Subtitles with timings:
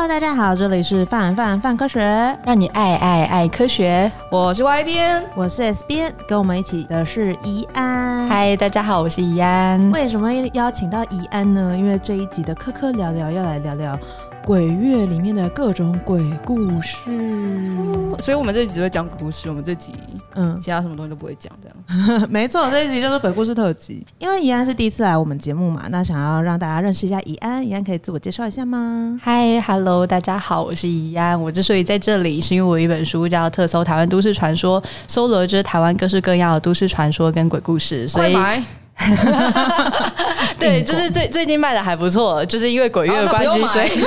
[0.00, 2.00] Hello，大家好，这里是范范范科学，
[2.42, 4.10] 让你爱爱爱科学。
[4.30, 8.26] 我是 Y 边，我是 S 边，跟我们一起的是怡安。
[8.26, 9.90] 嗨，大家好，我是怡安。
[9.90, 11.76] 为什么邀请到怡安呢？
[11.76, 13.98] 因为这一集的科科聊聊要来聊聊。
[14.42, 16.96] 鬼月里面的各种鬼故事，
[18.20, 19.48] 所以我们这集只会讲鬼故事。
[19.48, 19.94] 我们这集，
[20.34, 21.76] 嗯，其他什么东西都不会讲，这样。
[22.28, 24.06] 没错，这一集就是鬼故事特辑。
[24.18, 29.18] 因为怡安是第一次来我们节目嘛，那想要让大家认识一下怡安，怡安可以自我介绍一下吗？
[29.22, 31.40] 嗨，Hello，大家好，我是怡安。
[31.40, 38.36] 我之所以在这里，是因为我有一本书叫《特搜台湾都市传说》，搜罗就是台湾各式各样的都市传说跟鬼故事，所以。
[40.60, 43.88] 对，就是最最近卖的还不错，就是因为鬼月的关系，所以。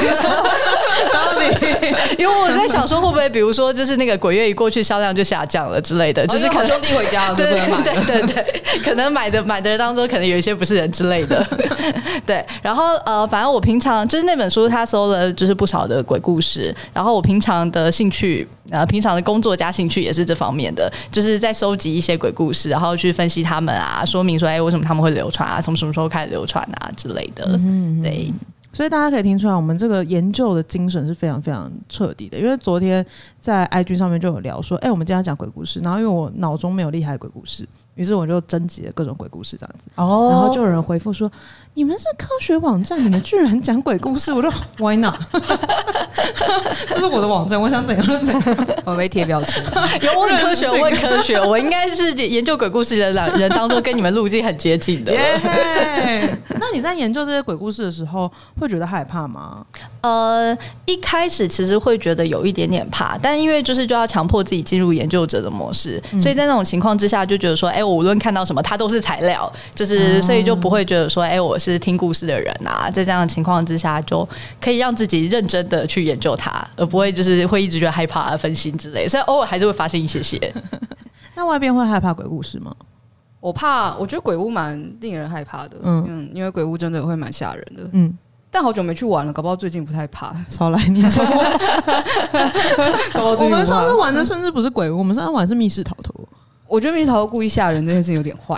[2.17, 11.45] 因为我在想说，会不会比如说，就是那个鬼月一过去，销量就下降了之类的，就是可兄弟回家了，对对对对，可能买的买的人当中，可能有一些不是人之类的。
[12.25, 18.47] 对，然后呃，反正我平常就是那本书，他搜了就是不少的鬼故事，然后我平常的兴趣。
[18.71, 27.43] 呃，平常的工作加兴趣也是这方面的，就是在收集一些鬼故事，然后去分析他们啊，说明说，哎，为什么他们会流传啊，从什么时候开始流传啊之类的。
[27.49, 28.33] 嗯，对。
[28.73, 32.37] 所以大家可以听出来，我们这个研究的精神是非常非常彻底的。
[32.37, 33.05] 因为昨天
[33.39, 39.89] 在 IG 上面就有聊说，哎，我们今天讲鬼故事，然后因为我脑中没有厉害鬼故事，于是我就征集了各种鬼故事这样子。
[39.95, 40.27] 哦。
[40.31, 41.31] 然后就有人回复说。
[41.75, 44.31] 你们是科学网站，你们居然讲鬼故事？
[44.31, 45.15] 我说 Why not？
[46.87, 48.43] 这是我的网站，我想怎样就怎样。
[48.85, 49.63] 我没贴标签，
[50.01, 51.41] 有问科学，问科学。
[51.41, 55.11] 我应该是研究鬼故事的人当中，跟你们路径很接近的。
[55.13, 56.37] Yeah.
[56.59, 59.65] 那你在研究这些鬼故事的时候，会觉得害怕吗？
[60.01, 71.57] 呃，一开始其实会觉得有一点点怕，但因为就是就要强迫自己进入研究者的模式，嗯、所以在那种情况之下，就觉得说，哎、欸，我无论看到什么，它都是材料，就是所以就不会觉得说，哎、欸，我。
[71.63, 74.27] 是听故事的人啊，在这样的情况之下，就
[74.59, 79.07] 可以让自己认真的去研究它，而不会就是会一直觉得害怕、分心之类。
[79.07, 80.53] 所以偶尔还是会发生一些些。
[81.35, 82.75] 那外边会害怕鬼故事吗？
[83.39, 85.77] 我怕，我觉得鬼屋蛮令人害怕的。
[85.83, 87.89] 嗯，嗯，因为鬼屋真的会蛮吓人的。
[87.91, 88.17] 嗯，
[88.49, 90.33] 但好久没去玩了，搞不好最近不太怕。
[90.47, 91.23] 少来你说，
[93.39, 96.13] 我们上次玩的甚至不是鬼屋，我们上次玩的是密室逃脱。
[96.67, 98.57] 我觉得密室逃脱故意吓人这件事情有点坏。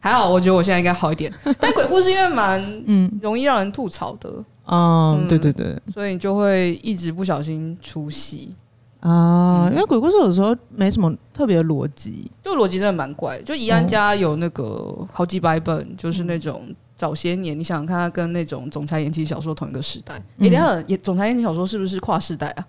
[0.00, 1.32] 还好，我觉得我现在应该好一点。
[1.58, 4.32] 但鬼故事因为蛮嗯容易让人吐槽的，
[4.66, 8.54] 嗯，对对对，所以你就会一直不小心出戏
[9.00, 9.68] 啊。
[9.72, 13.40] 因为鬼故事有时候没什么特别的逻辑，就逻辑真的蛮怪。
[13.42, 16.62] 就怡安家有那个好几百本，就是那种
[16.96, 20.14] 早些年，你想想看，他跟那种总裁言情小说同一个时代。
[20.38, 22.66] 哎，等下，也总裁言情小说是不是跨世代啊？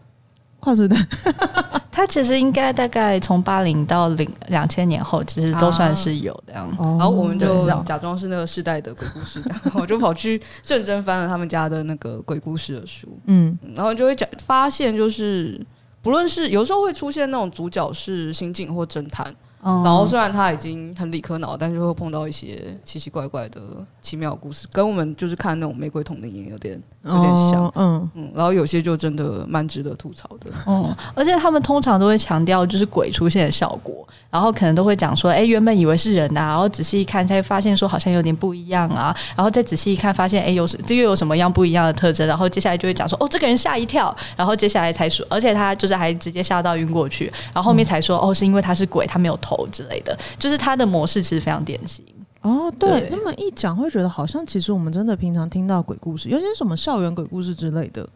[0.59, 0.97] 跨时代，
[1.91, 6.67] 他其实应该大概从八零到零两千年后，其实都算是有这样。
[6.71, 13.07] 啊、然后我们就假装是那个世代的鬼故事，然后，我就跑去认真翻了他们家的那个鬼故事的书。
[13.25, 15.59] 嗯，然后就会讲发现，就是
[16.01, 19.33] 不论是有时候会出现那种主角是刑警或侦探。
[19.61, 23.59] 然后虽然他已经很理科脑，但是会碰到一些奇奇怪怪的
[24.01, 28.31] 奇妙故事，跟我们就是看那种《玫瑰瞳铃眼》有点有点像，嗯嗯。
[28.33, 30.95] 然后有些就真的蛮值得吐槽的，嗯。
[31.13, 49.48] 而且他们通常都会强调就是鬼出现的效果，然后可能都会讲说，哎，原本以为是人呐，然后仔细一看才发现说好像有点不一样啊，然后再仔细一看发现，哎，有这又有什么样不一样的特征，然后接下来就会讲说，哦，这个人吓一跳，然后接下来才说，而且他就是还直接吓到晕过去，然后后面才说，哦，是因为他是鬼，他没有头。
[49.49, 52.05] 头之类的，就是它的模式其实非常典型
[52.41, 52.71] 哦。
[52.77, 58.07] 对，对这么一讲，会觉得好像其实我们真的平常听到鬼故事，尤其是什么校园鬼故事之类的。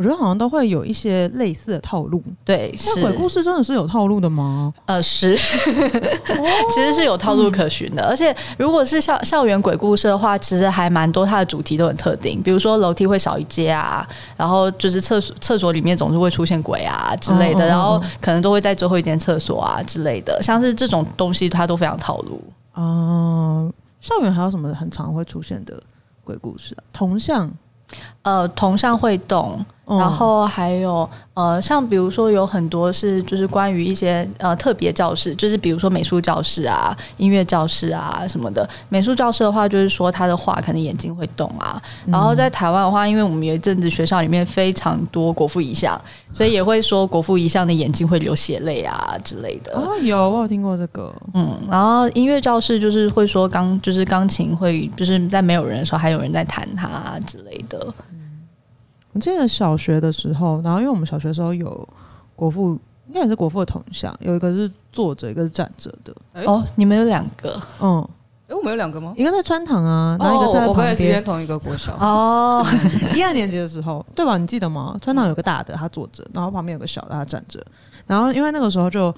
[0.00, 2.74] 我觉得好像都会有一些类似的套路，对。
[2.86, 4.72] 那鬼故事真的是有套路的吗？
[4.86, 5.36] 呃，是，
[6.74, 8.02] 其实是有套路可循的。
[8.04, 12.40] 嗯、而且如果是校校园鬼故事的话，其实还蛮多，它的主题都很特定。
[12.42, 22.42] 比如说楼梯会少一阶啊，然后就是厕所厕所里面总是会出现鬼啊之类的，哦哦哦，然后可能都会在最后一间厕所啊之类的，像是这种东西，它都非常套路。
[22.72, 25.78] 哦，校园还有什么很常会出现的
[26.24, 26.80] 鬼故事啊？
[26.90, 27.50] 铜像，
[28.22, 29.62] 呃，铜像会动。
[29.98, 38.68] 然后还有呃，像比如说有很多是就是关于一些呃特别教室，就是比如说美术教室啊、音乐教室啊什么的。
[38.88, 41.80] 美术教室的话，就是说他的画可能眼睛会动啊。
[42.06, 46.00] 然后在台湾的话，因为我们有一阵子学校里面非常多国父遗像，
[46.32, 49.72] 所以也会说国父遗像的眼睛会流血泪啊之类的。
[49.74, 51.12] 哦，有我有听过这个。
[51.34, 57.92] 嗯，然后音乐教室就是会说钢就是钢琴会就是在没有人的时候还有人在弹它之类的。
[59.12, 61.88] 我记得小学的时候，然后因为我们小学的时候有
[62.36, 62.78] 国父，
[63.08, 66.14] 应该也是国父的铜像，有一个是坐着，一个是站着的。
[66.44, 67.60] 哦，你们有两个？
[67.80, 68.08] 嗯，
[68.46, 69.14] 哎，我我们有两个吗？
[69.16, 71.24] 一个在川堂啊，然后一个在旁边。
[71.24, 72.64] 同一个国小哦。
[73.16, 74.36] 一二年级的时候，对吧？
[74.36, 74.94] 你记得吗？
[75.00, 77.64] 川堂有个大的，他坐着，然后旁边有个小的，他站着。
[78.06, 79.14] 然后因为那个时候就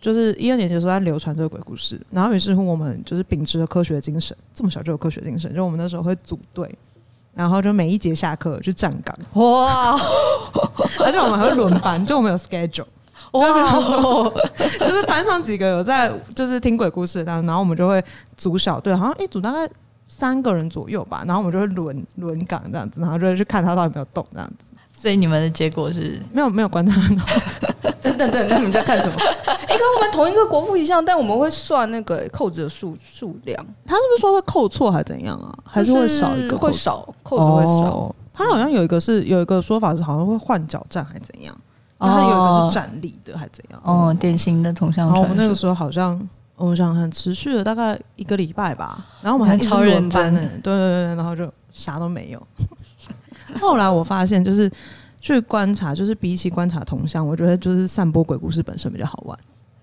[0.00, 6.74] 就是一二年级的时候在流传这个鬼故事，然后于是乎我们就是秉持着科学精神，这么小就有科学精神，就我们那时候会组队，
[7.36, 9.14] 然后就每一节下课就站岗。
[9.34, 9.92] 哇！
[11.04, 12.86] 而且我们还会轮班，就我们有 schedule。
[13.32, 13.78] 哇！
[14.80, 18.02] 就是班上几个有在就是听鬼故事，然后然后我们就会
[18.38, 19.68] 组小队，好像一组大概
[20.08, 24.54] 三个人左右吧，然后我们就会轮轮岗这样子，然后就会去看他到底有没有动这样子。
[24.96, 27.90] 所以你们的结果是没有没有观察到。
[28.00, 29.14] 等等等，那你们在看什么？
[29.18, 33.66] 哎、欸，跟我们同一个国父遗像，但我们会算那个扣子的数数量。
[33.84, 35.52] 他是不是说会扣错还是怎样啊？
[35.64, 36.56] 还是会少一个？
[36.56, 37.90] 会少扣子会少。
[37.90, 41.54] 哦、他好像有一个是有一个说法是好像会换脚站还是怎样？
[41.98, 43.80] 然后他有一个是站立的，还是怎样？
[43.84, 45.06] 哦，典型的同像。
[45.06, 46.18] 然后我们那个时候好像，
[46.56, 49.04] 我想很持续了大概一个礼拜吧。
[49.20, 50.32] 然后我们还超认真，
[50.62, 52.40] 对对对，然后就啥都没有。
[53.60, 54.70] 后来我发现，就是
[55.20, 59.38] 去观察，就是比起观察同乡，我觉得就是散播鬼故事本身比较好玩。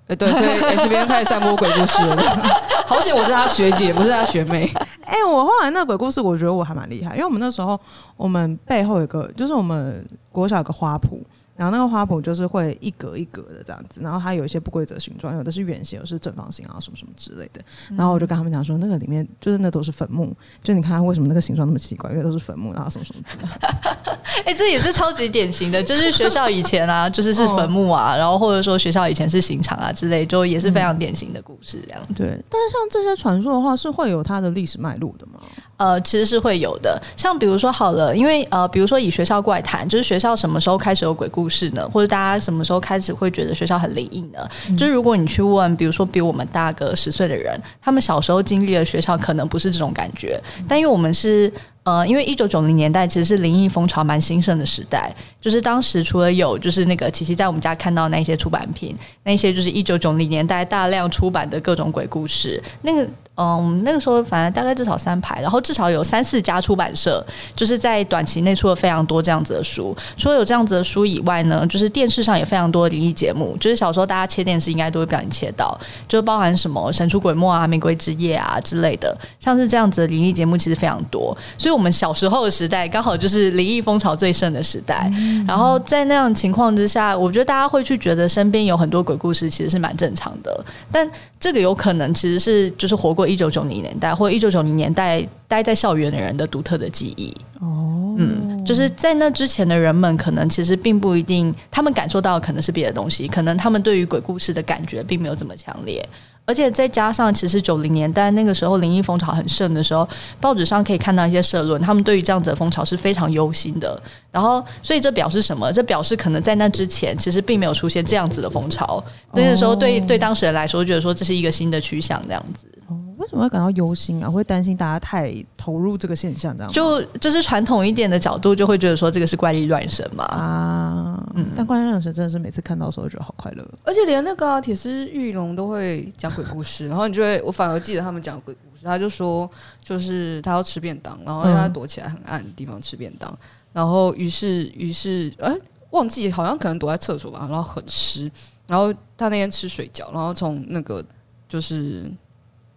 [0.07, 2.17] 哎， 对，所以 S 编开始散播鬼故事了。
[2.85, 4.69] 好险我是他学姐，不是他学妹。
[5.05, 7.79] 哎，我后来那个鬼故事，我觉得我还蛮厉害，因为我们那时候
[8.17, 11.19] 我们背后有个，就是我们国小有个花圃。
[11.63, 17.61] 然后那个花圃就是会一格一格的这样子，然后它有一些不规则形状，有的是圆形，有的是正方形啊，什么什么之类的。
[17.95, 24.19] 然后我就跟他们讲说，那个里面就是那都是坟墓，就你看它为什么那个形状那么奇怪，因为都是坟墓，然后什么什么之类的。
[24.43, 32.13] 哎、欸，这也是超级典型的，就是学校以前啊， 就是是坟墓啊，然后或者说学校以前是刑场啊之类，就也是非常典型的故事这样子。
[32.15, 35.39] 对，但是像这些传说的话，是会有它的历史脉络的吗？
[35.77, 37.01] 呃，其实是会有的。
[37.17, 41.87] 像比如说好了，因为呃，比如说以学校怪谈，就是学校什么时候开始有鬼故事呢？
[41.91, 44.47] 或者大家什么时候开始会觉得学校很灵异呢？
[44.69, 50.39] 嗯、就是如果你去问，比如说比我们大个十岁的人，他们小时候经历了学校，可能不是这种感觉。
[50.67, 51.51] 但因为我们是
[51.83, 63.07] 呃，因为一九九零年代其实是灵异风潮蛮兴盛的时代，就是当时除了有就是那个琪琪在我们家看到那些出版品，那些就是一九九零年代大量出版的各种鬼故事，那个。
[63.35, 67.25] 嗯，那个时候反正大概至少三排，然后至少有三四家出版社，
[67.55, 69.97] 就是在短期内出了非常多这样子的书。
[70.15, 73.57] 除了有这样子的书以外呢，就是电视上也非常多灵异节目。
[73.59, 75.75] 就是小时候大家切电视应该都会不小心切到，
[76.07, 81.35] 就包含什么神出鬼没啊、玫瑰之夜啊之类的，像是这样子的灵异节目其实非常多。
[81.57, 85.11] 所以我们小时候的时代刚好就是离异风潮最盛的时代。
[85.45, 90.63] 然后在那样情况之下，我觉得大家会去觉得身边有很多鬼故事，其实是蛮正常的。
[90.91, 91.09] 但
[91.39, 93.23] 这个有可能其实是就是活过。
[93.33, 106.05] 一九九零年代或者一九九零年代待在校园的人的独特的记忆哦，嗯，就是在那之前的人们，可能其实并不一定，他们感受到的可能是别的东西，可能他们对于鬼故事的感觉并没有这么强烈。
[106.45, 110.07] 而且再加上，其实九零年代那个时候灵异风潮很盛的时候，
[110.41, 114.01] 报纸上可以看到一些社论，他们对于这样子的风潮是非常忧心的。
[114.29, 115.71] 然后，所以这表示什么？
[115.71, 119.01] 这表示可能在那之前，其实并没有出现这样子的风潮。
[119.31, 122.65] 那个时候，对对当事人来说，觉得说这是一个新的趋向，这样子。
[122.87, 124.29] 哦，为什么会感到忧心啊？
[124.29, 130.25] 会担心大家太投入这个现象，这样就就是传统一点的角度，就会觉得说这个是怪力乱神嘛。
[130.25, 131.02] 啊，
[131.35, 133.65] 嗯，但怪力乱神真的是每次看到的时候，觉得好快乐。
[133.83, 136.33] 而且连那个铁狮玉龙都会讲。
[136.33, 138.83] 鬼故事， 然后你就会，我反而记得他们讲鬼故事。
[138.83, 139.49] 他就说，
[139.83, 143.31] 就是他要吃便当，然后让他躲起来很暗的地方吃便当，
[143.71, 145.55] 然后于是于是哎，
[145.91, 148.29] 忘记好像可能躲在厕所吧，然后很湿，
[148.67, 151.05] 然后他那天吃水饺，然后从那个
[151.47, 152.11] 就是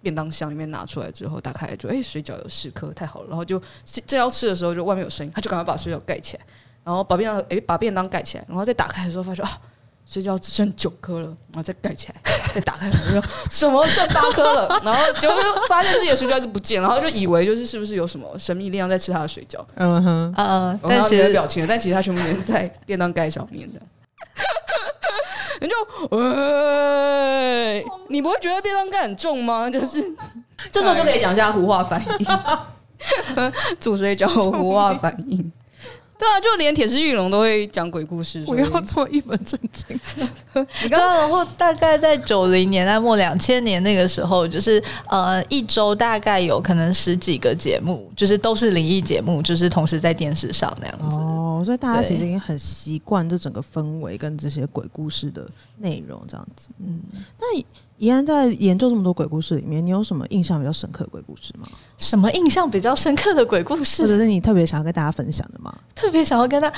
[0.00, 3.60] 便当箱里面拿出来之后，打开来就哎，水饺有十颗，太好了，然后就
[4.06, 6.44] 正要吃的时候，就外面有声音，他就赶快把水饺盖起来，
[6.86, 9.58] 然后把便当哎把便当盖起来，然后再打开的时候发现啊。
[10.08, 12.14] 睡觉只剩九颗了，然后再盖起来，
[12.54, 15.28] 再打开，说什么剩八颗了，然后就
[15.66, 23.80] 发现自己的水饺是不见，然后就以为就是是不是有什么神秘力量在吃他的水饺，嗯哼，嗯，但其实表情，但其实他全部粘在便当盖上面的，
[25.60, 25.74] 你就，
[26.16, 29.68] 喂，你不会觉得便当盖很重吗？
[29.68, 30.00] 就是
[30.70, 32.26] 这时候就可以讲一下胡化反应，
[33.80, 35.50] 煮水饺胡化反应。
[36.18, 38.42] 对啊，就连铁石玉龙都会讲鬼故事。
[38.46, 39.98] 我要做一本正经。
[40.82, 51.16] 你刚刚然后大概在九零年代末两千年那个时候，就是呃一周大概有可能十几个节目，就是都是灵异节目，就是同时在电视上那样子。
[51.18, 55.46] 哦，所以大家其实已经很习惯这整个氛围跟这些鬼故事的
[55.78, 56.68] 内容这样子。
[56.78, 57.00] 嗯，
[57.38, 57.62] 那
[57.98, 61.66] 宜安在研究这么多鬼故事里面，你有什么印象比较深刻的鬼故事吗？
[61.96, 65.74] 什么印象比较深刻的鬼故事，或者是你特别想要跟大家分享的吗？
[65.94, 66.70] 特别想要跟他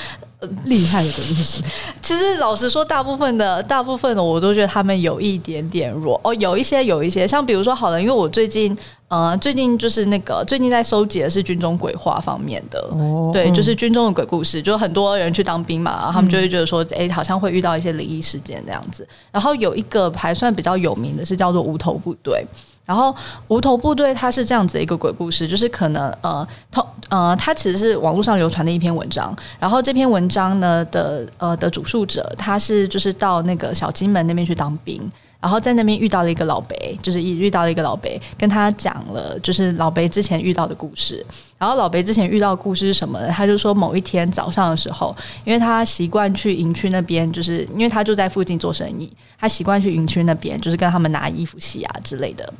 [0.65, 1.61] 厉害的鬼故事。
[2.01, 8.77] 其实老实说，大部分的大部分的我都觉得他们有一点点弱哦，有一些有一些，像比如说好了，因为我最近。
[9.09, 19.07] 呃，最近就是那个最近在收集的是军中鬼话方面的，哦、对，就是军中的鬼故事，就很多人去当兵嘛，他们就会觉得说，哎、欸，好像会遇到一些灵异事件这样子。
[19.31, 22.45] 然后有一个还算比较有名的是叫做无头部队，
[22.85, 23.15] 然后
[23.47, 35.11] 无头部队它是这样子的一个鬼故事，就是可能呃，它呃，它其实是网络上流传的一篇文章，然后这篇文章呢的呃的主述者他是就是到那个小金门那边去当兵。
[35.41, 41.25] 然后在那边遇到了一个老伯，就是一遇到了一个老伯，跟他讲了就是老伯之前遇到的故事。
[41.57, 43.29] 然后老伯之前遇到的故事是什么呢？
[43.29, 45.15] 他就说某一天早上的时候，
[45.45, 52.53] 因为他习惯去营区那边，就是因为他就在附近做生意，他习惯去营区那边，就是跟他们拿衣服洗啊之类的。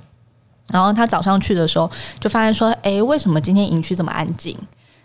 [0.67, 4.57] 然后他早上去的时候，就发现说，哎，为什么今天营区这么安静？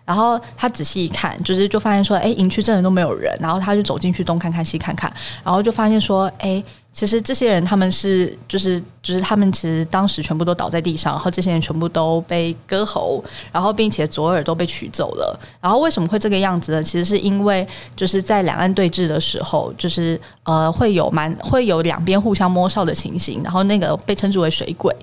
[0.04, 3.36] 然后他仔细一看，就是就发现说，哎，营区真的都没有人。
[3.40, 5.12] 然后他就走进去东看看西看看，
[5.42, 6.62] 然后就发现说，哎。
[6.94, 15.38] 其实这些人他们是就是就是他们其实当时全部都倒在地上，然后这些人全部都被割喉，然后并且左耳都被取走了。
[15.60, 16.80] 然后为什么会这个样子呢？
[16.80, 24.94] 其实是因为就是在两岸对峙的时候，就是呃会有蛮会有两边互相摸哨的情形，然后那个被称之为水鬼。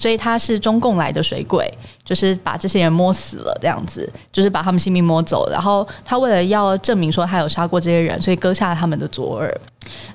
[0.00, 1.70] 所以他是中共来的水鬼，
[2.02, 5.46] 就是把这些人摸死了，这样子，就是把他们性命摸走。
[5.50, 9.54] 然后他为了要证明说他有杀过这些人，所以割下了他们的左耳。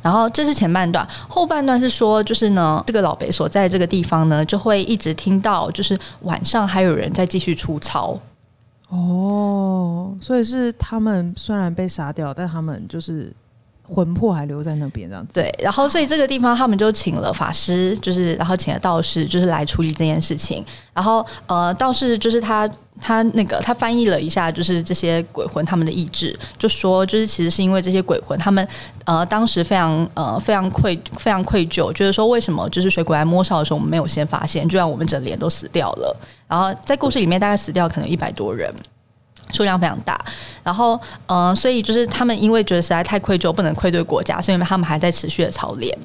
[0.02, 8.18] 然后这是前半段，后半段是说，就是呢，这个老北所在这个地方呢，就会一直听到，就是晚上还有人在继续出操。
[8.90, 13.32] 哦，所以是他们虽然被杀掉，但他们就是。
[13.88, 15.34] 魂魄还留在那边，这样子。
[15.34, 20.66] 对，然后所以这个地方他们就请了法师，就是然后请了道士，就是来处理这件事情。
[20.94, 28.68] 然后呃，道士就是他他那个他翻译了一下，就是这些鬼魂他们的意志，就说就是其实是因为这些鬼魂他们
[29.06, 36.18] 呃当时非常呃非常愧非常愧疚，就是说为什么就是水鬼来摸哨的时候我们没有先发现，居然我们整连都死掉了。
[36.48, 38.74] 然后在故事里面大概死掉可能一百多人。
[39.52, 40.20] 数量非常大，
[40.64, 45.98] 然后，嗯、所以就是他们因为觉得实在太愧疚，不能愧对国家，所以他们还在持续的操练。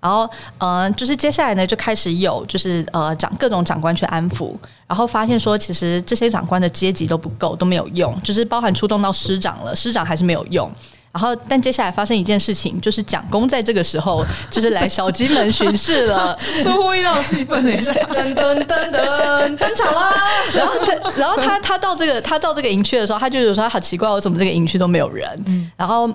[0.00, 0.28] 然后，
[0.58, 4.54] 嗯、就是接下来呢，就开始有就是呃长各种长官去安抚，
[4.86, 10.70] 然后发现说，其实这些长官的阶级都不够，都没有用，就是包含出动到师长了，师长还是没有用。
[11.18, 20.14] 然后，但接下来发生一件事情，就是蒋公在这个时候就是来小金门巡视了， 出乎意料的气氛，等一下，噔噔噔噔登场啦！
[20.54, 25.28] 然后他，然后他，他到这个，他到这个营区的时候，他就有说，好奇怪，我怎么这个营区都没有人？
[25.48, 26.08] 嗯，然后。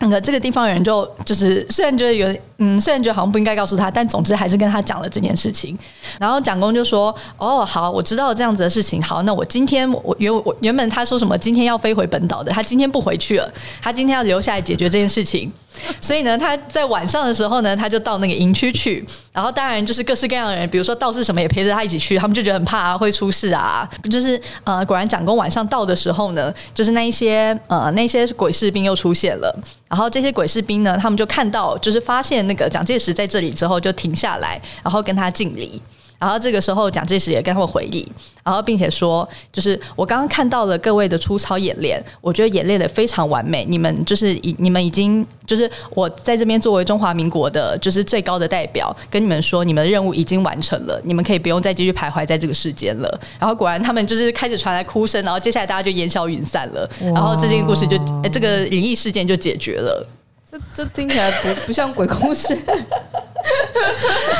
[0.00, 5.78] 那个这个地方人就就是虽然觉得有嗯，虽然觉得好像不应该告诉他，但总之还是跟他讲了这件事情。
[6.18, 9.00] 然后蒋公就说：“哦，好，我知道这样子的事情。
[9.02, 15.52] 好，那我今天我原我原本他说什么今天要飞回本岛的，他今天不回去了，他今天要留下来解决这件事情。
[16.00, 19.04] 所以呢，他在晚上的时候呢，他就到那个营区去。
[19.32, 23.88] 然后当然就是各式各样的人，比如说道士什么也陪着他一起去，他们就觉得很怕，会出事啊。
[24.10, 29.56] 就是呃，果然长公晚上到的时候呢，就是那一些呃那些鬼士兵又出现了。”
[29.88, 35.80] 然后这些鬼士兵呢，他们就看到，就是发现那个蒋介石在这里之后，就停下来，然后跟他敬礼。
[36.18, 38.06] 然后这个时候，蒋介石也跟他们回忆，
[38.44, 43.64] 然后并且说，就是我刚刚看到了各位的粗糙演练，我觉得演练的非常完美。
[43.64, 53.20] 你们就是已你们已经就是我在这边作为中华民国的，就是最高的代表，跟你们说，你们的任务已经完成了，你们可以不用再继续徘徊在这个世间了。
[53.38, 57.96] 然后果然他们就是开始传来哭声，然后接下来大家就烟消云散了，然后这件故事就
[58.32, 60.04] 这个灵异事件就解决了。
[60.50, 62.56] 这这听起来不不像鬼故事，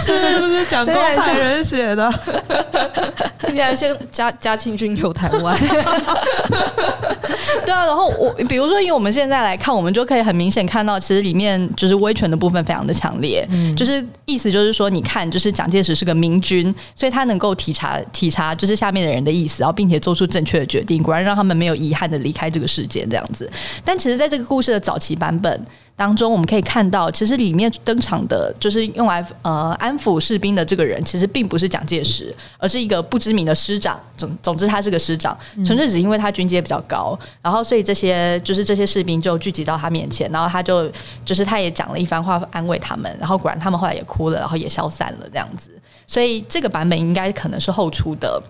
[0.02, 2.10] 是不是讲公派人写的？
[3.40, 5.54] 听起来像嘉嘉庆君游台湾。
[7.64, 13.46] 对啊，然后我比如说，以我们现在来看，我们就可以很明显看到，其实里面就是威权的部分非常的强烈。
[13.50, 23.50] 嗯，就是意思就是说，你看，就是蒋介石是个明君，所以他能够体察体察就是下面的人的意思，然后并且做出正确的决定，果然让他们没有遗憾的离开这个世界这样子。
[23.84, 25.60] 但其实，在这个故事的早期版本。
[25.98, 33.98] 当中我们可以看到，其实里面登场的，就是用来呃安抚士兵的这个人，其实并不是蒋介石，而是一个不知名的师长。
[34.16, 35.36] 总总之，他是个师长，
[35.66, 40.88] 纯粹只因为他军阶比较高，然后所以这些就是这些士兵就聚集到他面前，然后他就
[41.24, 45.68] 就是他也讲了一番话安慰他们，然后果然他们后来也哭了，然后也消散了这样子。
[46.06, 48.40] 所以这个版本应该可能是后出的。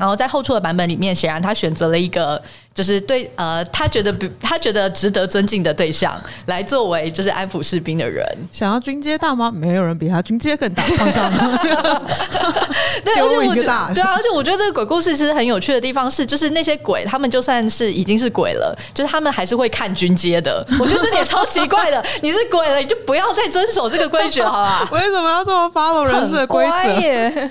[0.00, 2.40] 然后在后出的版本里面，显然他选择了一个
[2.74, 8.26] 就是对呃，他觉得比他觉得值得尊敬的对象来作为就是安抚士兵的人。
[8.50, 9.52] 想要军阶大吗？
[9.54, 11.30] 没有人比他军阶更大，夸张
[13.04, 20.66] 对， 而且我觉得对啊，而且我觉得这个鬼故事其实很有趣的地方是，就是那些鬼他们就算是已经是鬼了，就是他们还是会看军阶的。
[20.80, 24.88] 我觉得这点超奇怪的，你是鬼了，你就不要再遵守这个规矩，好吧？
[24.92, 27.00] 为什么要这么 follow 人事的规则？
[27.02, 27.50] 耶，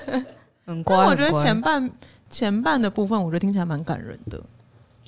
[0.65, 0.97] 很乖。
[1.05, 1.87] 我觉得前半。
[2.29, 4.41] 前半的部分，我觉得听起来蛮感人的，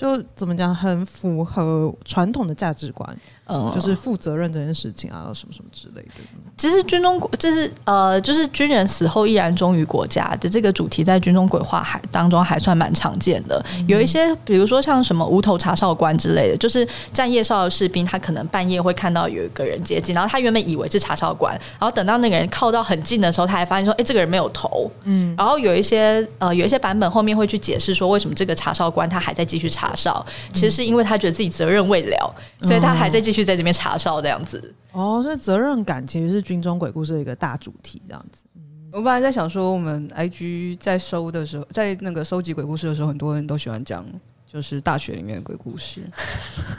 [0.02, 3.08] 就怎么讲，很符合传统的价值观。
[3.46, 6.22] 嗯，就是负责任这件事情啊，什么什么之类的。
[6.58, 13.64] 其实军中，就是呃，就是军人死后依然忠于国家的这个主题，在军中鬼话还当中还算蛮常见的。
[13.78, 24.90] 嗯、有一些，比如说像什么无头查哨官之类的，就是站夜哨的士兵，他可能半夜会看到有一个人接近，然后他原本以为是查哨官，然后等到那个人靠到很近的时候，他还发现说，哎，这个人没有头。
[25.04, 33.42] 嗯，然后有一些呃，有一些版本后面会去解释说，为什么这个查哨官他还在继续查哨，其实是因为他觉得自己责任未了，所以他还在继续。
[33.42, 38.46] 在这边查哨这样子哦，所以责任感其实是军中鬼故事的一个大主题这样子。
[38.94, 44.06] 我本来在想说，我们 IG 在收的时候，在那个收集鬼故事的时候，很多人都喜欢讲，
[44.46, 46.02] 就是大学里面的鬼故事，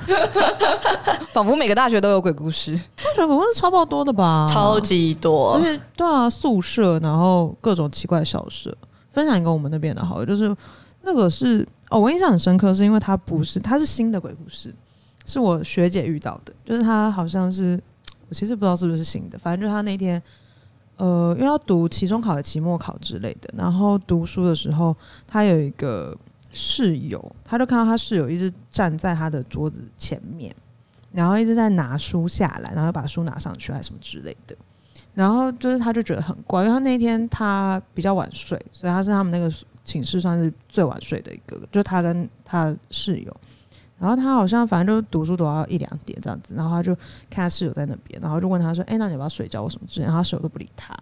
[1.35, 2.79] 仿佛每个大学都有鬼故事。
[2.97, 4.47] 大学鬼故事超爆多的吧？
[4.49, 8.73] 超级多，而且对啊，宿舍，然后各种奇怪的小事。
[9.11, 10.57] 分享一个我们那边的好，就是
[11.03, 14.75] 那个是哦，我印象很深刻，是因为它不是，它是新的鬼故事。
[15.25, 17.81] 是我学姐遇到的，就是她好像是
[18.29, 20.21] 我其实不知道是不是新的，反正就是她那天，
[20.97, 24.97] 呃，因为要读期中考的期末考之类的，然后读书的时候，
[25.29, 26.17] 她有一个
[26.51, 30.53] 室友，她就看到她室友一直站在她的桌子前面，
[31.13, 34.57] 然后一直在拿书下来，然后把书拿上去，还是什么之类的，
[35.15, 39.49] 然后就是她就觉得很怪，因为她那天她比较晚睡，所以她是他们那个
[39.85, 43.37] 寝室算是最晚睡的一个，就他跟他室友。
[43.99, 46.93] 然后他好像反正就读书读到一两点这样子，然后他就
[47.31, 49.63] 看他室友在那边，然后就问他说：“哎，那你要不要睡觉？
[49.63, 50.93] 或什么之类？”他室友都不理他，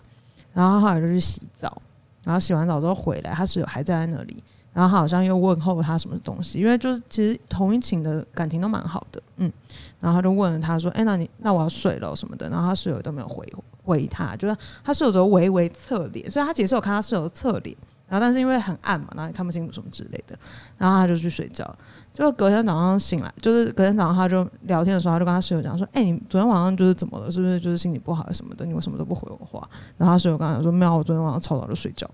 [0.52, 1.80] 然后他后来就去洗澡，
[2.24, 4.44] 然后洗完澡之后回来，他室友还在那里，
[4.74, 9.50] 然后他好像又问候他什么东西，因为就是其实同一寝的感情都蛮好的，嗯，
[9.98, 13.50] 然后他就问了他说：“哎，那你那我要睡了什么的？”然后他室友都没有回
[13.82, 17.74] 回他，就是他室友只有微微侧脸，所以他其实有看他室友侧脸。
[18.10, 20.36] 然后，但是因为很暗嘛，然后也看不清楚什么之类的，
[20.76, 21.74] 然后他就去睡觉。
[22.12, 27.30] 就隔天早上醒来，就是隔天早上他就聊天的时候，他就跟他室友讲说：“哎、你昨天晚上就是怎么了？
[27.30, 28.66] 是不是就是心情不好什么的？
[28.66, 32.10] 你为什么都不回我话？”然后他室友跟他说：“没有，我昨天晚上超早就睡觉。”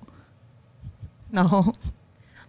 [1.33, 1.65] 然后，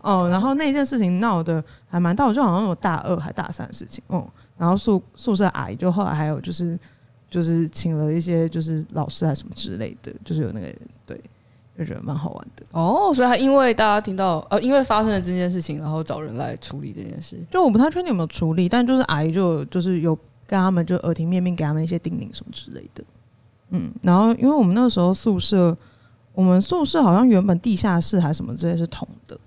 [0.02, 4.04] 哦，然后那件事情闹得还蛮大，我就好像有大二还大三的事情。
[4.10, 6.78] 嗯，然后宿宿舍阿姨就后来还有就是
[7.30, 10.68] 就是请了一些就是老师还什么之类的，就是有那个
[11.06, 11.20] 对。
[11.78, 17.38] 就觉得蛮好玩的哦，所以还因为大家听到呃，因为发生了这件事情，然后找人来处理这件事。
[17.52, 23.04] 就我不太确定有没有处理，但就是阿姨就就是有跟他们就耳提面命给他们一些叮咛什么之类的。
[23.70, 25.78] 嗯，然后因为我们那个时候宿舍，
[26.34, 29.40] 我们宿舍好像原本地下室还是什么之类是通的，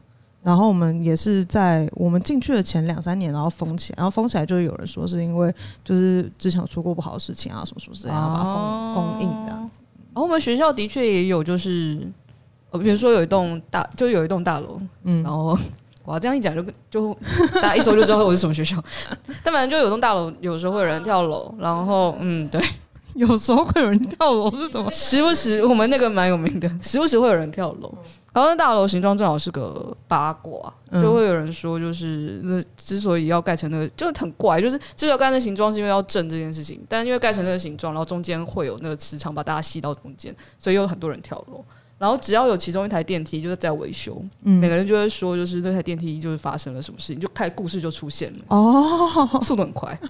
[0.43, 5.53] 然后我们也是在我们进去的前两三年，然后封起来，然后封起来就有人说是因为
[5.85, 9.83] 就是之前有出过不好的事情啊什么什么之类，然后把它封封印这样子。
[10.13, 12.07] 然后我们学校的确也有就是。
[12.71, 15.57] 呃，比如说有一栋大，就有一栋大楼，嗯，然后
[16.05, 17.17] 哇，这样一讲就就
[17.55, 18.83] 大家一搜就知道我是什么学校。
[19.45, 22.61] 但反正就有栋大楼，有时候会有人跳楼，然后嗯，对，
[23.15, 24.91] 有时候会有人跳楼是什么？
[24.93, 27.93] 时不时我们那个蛮有名的，时不时会有人跳楼。
[28.33, 41.65] 然后那大楼形状正好是个八卦，就会有人说，就是那之所以要盖成那个，就很怪，就是之所以要盖那形状是因为要正这件事情，但因为盖成那个形状，然后中间会有那个磁场把大家吸到中间，所以有很多人跳楼。
[42.01, 48.39] 然后只要有其中一台电梯就是在维修，嗯、每个人就会说，就是那台电梯就是发生了什么事情，就开始故事就出现了。
[48.49, 50.01] 哦，速度很快，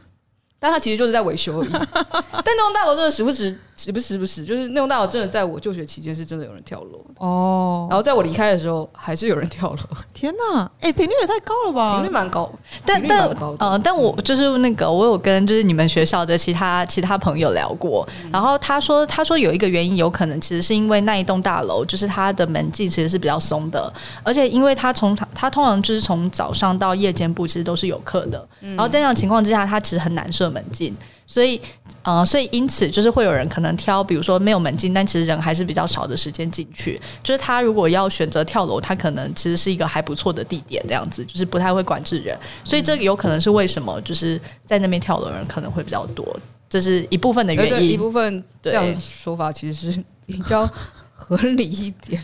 [0.60, 1.70] 但它其实就是在维修而已。
[1.72, 3.58] 但那栋大楼真的时不时。
[3.80, 9.78] 时不时不时，就是那栋大楼真的在我就学期间是真的有人跳楼哦，然后在我离开的时候还是有人跳楼。
[10.12, 11.94] 天哪，哎、欸，频率也太高了吧？
[11.94, 12.52] 频率蛮高，
[12.84, 13.26] 但但
[13.58, 23.90] 呃，但我就是那个，我有跟就是你们学校的其他其他朋友聊过，嗯、然后他说他说有一个原因，有可能其实是因为那一栋大楼就是它的门禁其实是比较松的，
[24.22, 30.94] 而且因为他从他通常就是从早上到夜间部其实都是有课的，嗯、然后在这样情况之下，他其实很难设门禁。
[31.26, 31.60] 所以，
[32.02, 37.00] 呃，所以因此就是会有人可能挑，比如说没有门禁，但其实人还是比较少的时间进去。
[37.22, 42.36] 就是他如果要选择跳楼，他可能其实是一个还不错的地点，这样子就是不太会管制人。
[42.64, 46.26] 所以这个有可能是为什么就是在那边跳楼的人可能会比较多，
[46.68, 47.90] 这是一部分的原因。
[47.90, 50.68] 一部分这样说法其实是比较
[51.14, 52.20] 合理一点，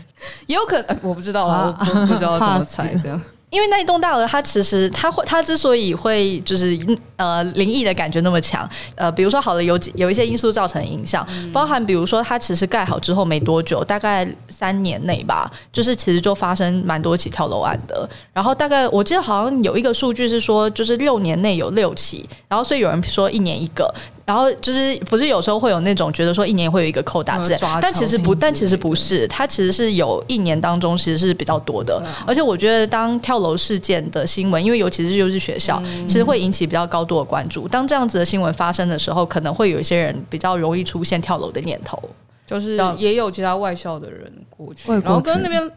[0.47, 3.21] 也有可能、欸、我不知道啊，我不不知道怎么猜这样。
[3.49, 6.77] 因为那一栋大楼，它其实它会，它之所以会就是
[7.15, 18.07] 呃灵异的感觉那么强，呃，比如说好了，有几有一些因素造成影响，嗯、包含比如说它其实盖好之后没多久，大概三年内吧，就是其实就发生蛮多起跳楼案的。
[18.33, 23.93] 然后大概我记得好像有一个数据是说，就是六年内有六起，然后所以有人说一年一个。
[24.27, 32.03] 然后就是不是有时候会有那种觉得说一年会有一个扣打制，但其实不，但其实不是，它其实是有一年当中其实是比较多的。
[32.27, 37.69] 而且我觉得当跳楼事件的新闻，因为尤其是就是学校，其实会引起比较高度的关注。
[37.69, 41.97] 当这样子的新闻发生的时候，可能会有一些人比较容易出现跳楼的念头。
[42.45, 45.71] 就是也有其他外校的人过去，然后跟那边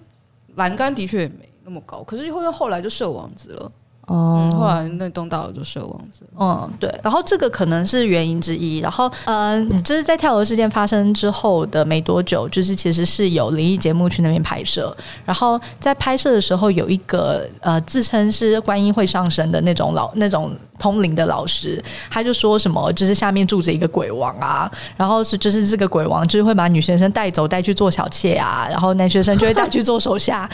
[0.57, 3.73] 栏杆的确也没那么高，可是后后来就设网子了。
[4.11, 6.23] 哦、嗯，后来那栋大楼就设王子。
[6.37, 6.93] 嗯，对。
[7.01, 8.79] 然后这个可能是原因之一。
[8.79, 14.97] 然后，嗯、呃，就是在跳楼事件发生之后的没多久，就是其实是有灵异节目去那边拍摄。
[15.25, 24.69] 然后在拍摄的时候，有一个呃自称是观音会上身的那种老那种通灵的老师，他就说什么，就是下面住着一个鬼王啊。
[24.97, 28.67] 然后是就是这个鬼王就是会把女学生带走，带去做小妾啊。
[28.69, 30.51] 然后男学生就会带去做手下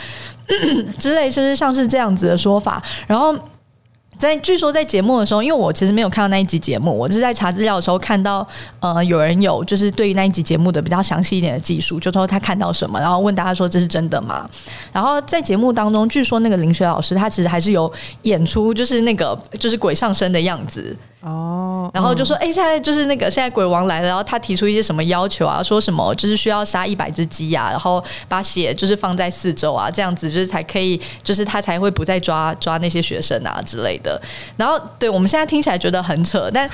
[0.99, 2.83] 之类，就是像是这样子的说法。
[3.07, 3.37] 然后。
[4.19, 8.49] 在据说在节目的时候，因为我其实没有看到那一集节目，我是在查资料的时候看到，
[8.81, 14.49] 呃，有人有就是对于那一集节目的比较详细一点的技术，就说他看到什么，然后问大家说这是真的吗？
[14.91, 20.97] 然后在节目当中，据说那个林雪老师他其实还是有演出，就是那个就是鬼上身的样子。
[21.21, 25.63] 哦，然后就说，哎、嗯，现在就是那个现在鬼王来了，然后他提出一些什么要求啊？
[25.63, 34.21] 说什么就是需要杀一百只鸡啊，然后把血就是放在四周啊，这样子就是才可以，就是他才会不再抓 抓那些学生啊之类的。
[34.57, 36.71] 然后，对我们现在听起来觉得很扯，但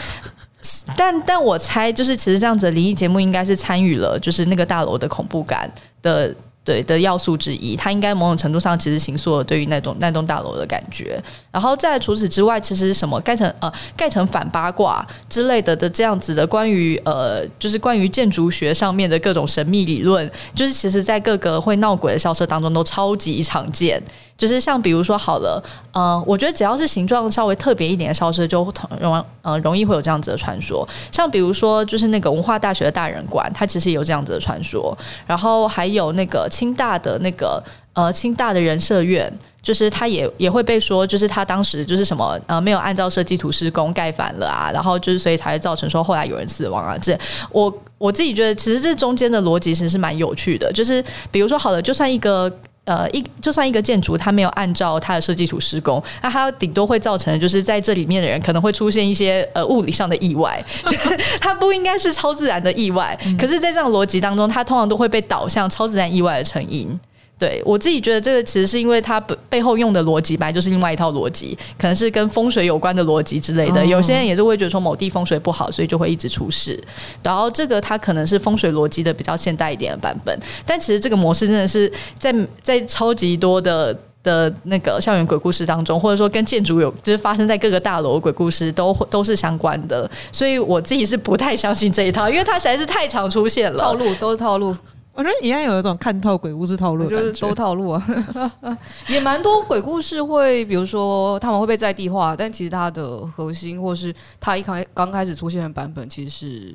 [0.97, 5.71] 但但我猜，就是其实这样子的灵异节目应该是参与了，就是那个大楼的恐怖感
[6.03, 6.35] 的。
[6.65, 11.21] 对的要素之一，它应该某种程度上其实形塑了对于那栋那栋大楼的感觉。
[11.51, 24.03] 然后在除此之外，其实什么盖成呃盖成反八卦之类的的这样子的关于呃就是关于建筑学上面的各种神秘理论，就是其实在各个会闹鬼的校舍当中都超级常见。
[24.35, 28.65] 就是像比如说好了，呃，我觉得只要是形状稍微特别一点的校舍，就
[28.99, 30.89] 容呃容易会有这样子的传说。
[31.13, 34.97] 像比如说就是那个文化大学的大人馆，它其实也有这样子的传说。
[35.27, 37.63] 然后还有那个清大的那个
[37.95, 46.99] 呃清大的人社院，就是他也也会被说，就是他当时就是什么呃没有按照设计图施工盖反了啊，然后就是所以才会造成说后来有人死亡啊。
[46.99, 47.19] 这
[47.51, 50.71] 我我自己觉得其实这中间的逻辑其实是蛮有趣的。
[50.73, 52.53] 就是比如说好了，就算一个。
[52.85, 60.61] 呃，一就算一个建筑，它没有按照它的设计图施工，那它顶多会造成，就是在这里面的人可能会出现一些呃物理上的意外，
[61.41, 66.99] 它不应该是超自然的意外，可是，在这样逻辑当中，它通常都会被导向超自然意外的成因。
[67.43, 73.85] 对，我自己觉得这个其实是因为它背后用的逻辑本来就是另外一套逻辑，可能是跟风水有关的逻辑之类的。
[73.85, 76.81] 有些人也是会觉得说某地风水不好，所以就会一直出事。
[77.21, 90.09] 然后这个它可能是风水逻辑的比较现代一点的版本，但其实这个模式真的是在在超级多的的那个校园鬼故事当中，或者说跟建筑有就是发生在各个大楼鬼故事都都是相关的。
[90.31, 94.77] 所以我自己是不太相信这一套，因为它实在是太常出现了，套路都是套路。
[95.15, 98.07] 我觉得应该有一种看透鬼故事套路，就是都套路啊，
[99.09, 106.75] 也蛮多鬼故事会，比如说他们会被在地化，但其实它的核心或是它一开刚开始出现的版本，其实是。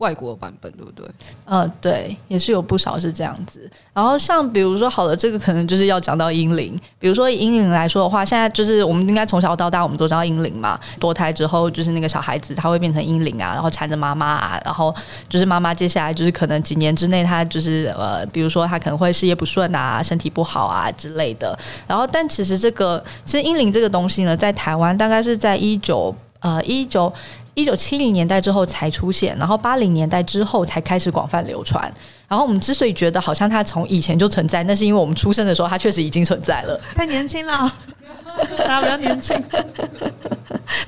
[0.00, 1.06] 外国版本对不对？
[1.44, 3.70] 呃，对，也是有不少是这样子。
[3.92, 6.74] 然后像比如说，好了，这个可能就是要讲到婴灵。
[6.98, 10.80] 比如说以婴灵来说的话，现在就是我们应该从小到大，我们都知道婴灵嘛。
[10.98, 14.94] 堕胎之后，就是那个小孩子他会变成婴灵啊，然后缠着妈妈啊，然后
[15.28, 21.58] 就是妈妈接下来就是可能几年之内，他就是呃，比如说他可能会事业不顺啊，身体不好啊之类的。
[21.86, 27.12] 然后，但其实这个其实婴灵这个东西呢，在台湾大概是在一九呃一九。
[27.60, 31.92] 一九七零年代之后才出现，然后八零年代之后才开始广泛流传。
[32.26, 36.80] 然后我们之所以觉得好像它从以前就存在，那是因为我们出生的时候它确实已经存在了。
[36.94, 37.72] 太年轻了，
[38.58, 39.36] 大家比较年轻。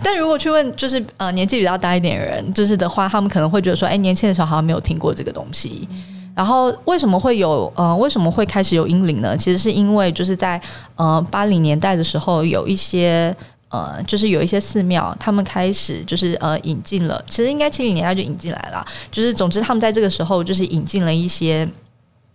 [0.02, 5.88] 但如果去问，就是呃年纪比较大一点的人，就是的话，他们可能会觉得说，哎，年轻的时候好像没有听过这个东西。
[6.34, 9.36] 然后为什么会有呃为什么会开始有英灵呢？
[9.36, 10.58] 其实是因为就是在
[10.96, 13.34] 呃八零年代的时候有一些。
[13.72, 18.84] 呃，就是有一些寺庙，他们开始就是呃引进了，其实应该七零年代就引进来了。
[19.10, 21.66] 就是总之，他们在这个时候就是引进了一些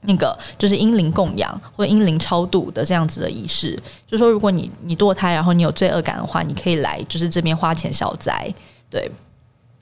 [0.01, 3.77] 那个就是阴灵供养或者婴灵超度的这样子的仪式。
[4.07, 8.51] 就说如果你你堕胎，然后你有罪恶感的话，你可以来就是这边花钱消灾。
[8.89, 9.07] 对，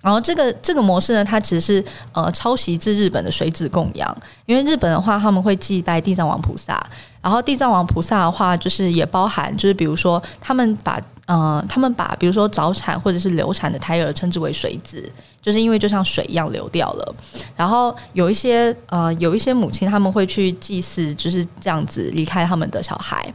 [0.02, 4.14] 然后这个这个模式呢，它其实是呃抄袭自日本的水子供养，
[4.46, 6.86] 因为日本的话他们会祭拜地藏王菩萨，
[7.22, 15.04] 然后地藏王菩萨的话就是也包含就是比如说他们把呃他们把比如说早产或者是流产的胎儿称之为水子，
[15.42, 17.16] 就是因为就像水一样流掉了。
[17.56, 23.32] 然后有一些呃有一些母亲他们会去祭祀，就是这样子离开他们的小孩。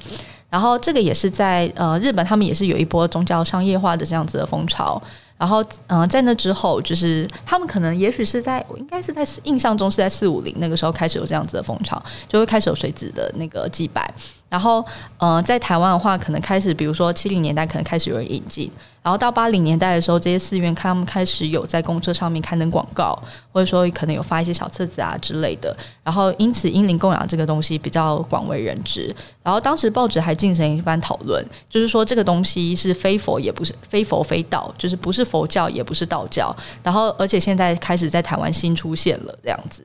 [0.48, 5.00] 然后这个也是在呃日本，他们也是有一波宗教商业化的这样子的风潮。
[5.38, 14.12] 然后，嗯、在那之后，就是他们可能也许是在，应该是在印象中是在四五零那个时候开始有这样子的风潮，就会开始有水子的那个祭拜。
[14.50, 14.84] 然后，
[15.16, 18.70] 呃，在台湾的话，可能开始，比如说七零年代，可能开始有人引进。
[19.00, 23.16] 然后到八零年代的时候，这些寺院他们开始有在公车上面刊登广告，
[23.52, 25.74] 或者说可能有发一些小册子啊之类的。
[26.02, 29.14] 然后因此，英灵供养这个东西比较广为人知。
[29.42, 36.54] 然后当时报纸还进行一番讨论，就是说这个东西是非佛也不是非佛非道，就是不是佛教也不是道教。
[36.82, 39.82] 然后而且现在开始在台湾新出现了这样子。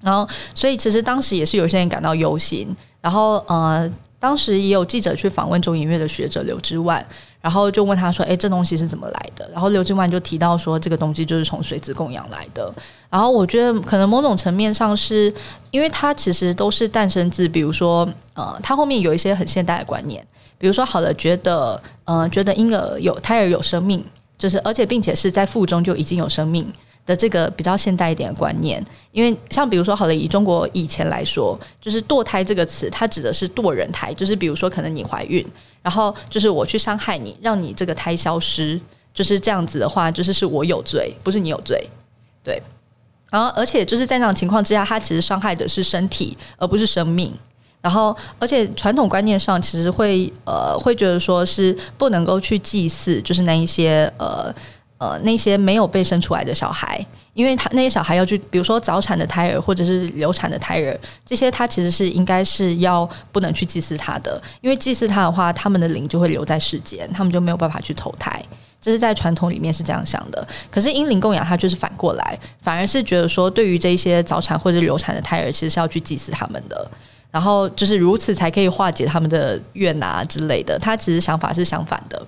[0.00, 2.68] 然后所以其实当时也是有些人感到忧心。
[3.00, 7.04] 然后呃，当时也有记者去访问中研院的学者刘之万，
[7.40, 12.72] 然后就问他说：“哎，这东西是怎么来的？”然后刘之万就提到说：“这个东西就是从水子供养来的。”
[13.08, 15.32] 然后我觉得可能某种层面上是
[15.70, 20.26] 因为它其实都是诞生自，比如说呃，它后面有一些很现代的观念，
[20.58, 24.04] 比如说好了，觉得呃，觉得婴儿有胎儿有生命，
[24.36, 26.66] 就是而且并且是在腹中就已经有生命。
[27.08, 35.42] 的这个比较现代一点的观念，因为像比如说，好了，以中国以前来说，就是堕胎这个词，它指的是堕人胎，就是比如说可能你怀孕，
[35.80, 38.78] 然后就是我去伤害你，让你这个胎消失，
[39.14, 41.82] 就是这样子的话，就是是我有罪，不是你有罪，
[42.44, 42.62] 对。
[43.30, 47.32] 然后而且就是在那种情况之下，它其实伤害的是身体，而不是生命。
[47.80, 54.54] 然后而且传统观念上，其实会呃会觉得说是不能够去祭祀，就是那一些呃。
[54.98, 68.44] 呃，那些没有被生出来的小孩，因为他那些小孩要去，比如说早产的胎儿或者是流产的胎儿，这些他其实是应该是要不能去祭祀他的，因为祭祀他的话，他们的灵就会留在世间，他们就没有办法去投胎。
[68.80, 70.46] 这是在传统里面是这样想的。
[70.70, 76.90] 可是婴灵供养，他就是反过来，反而是觉得说，对于这些早产或者流产的胎儿，其实是要去祭祀他们的，
[77.30, 80.78] 然后就是如此才可以化解他们的怨啊之类的。
[80.78, 82.20] 他其实想法是相反的。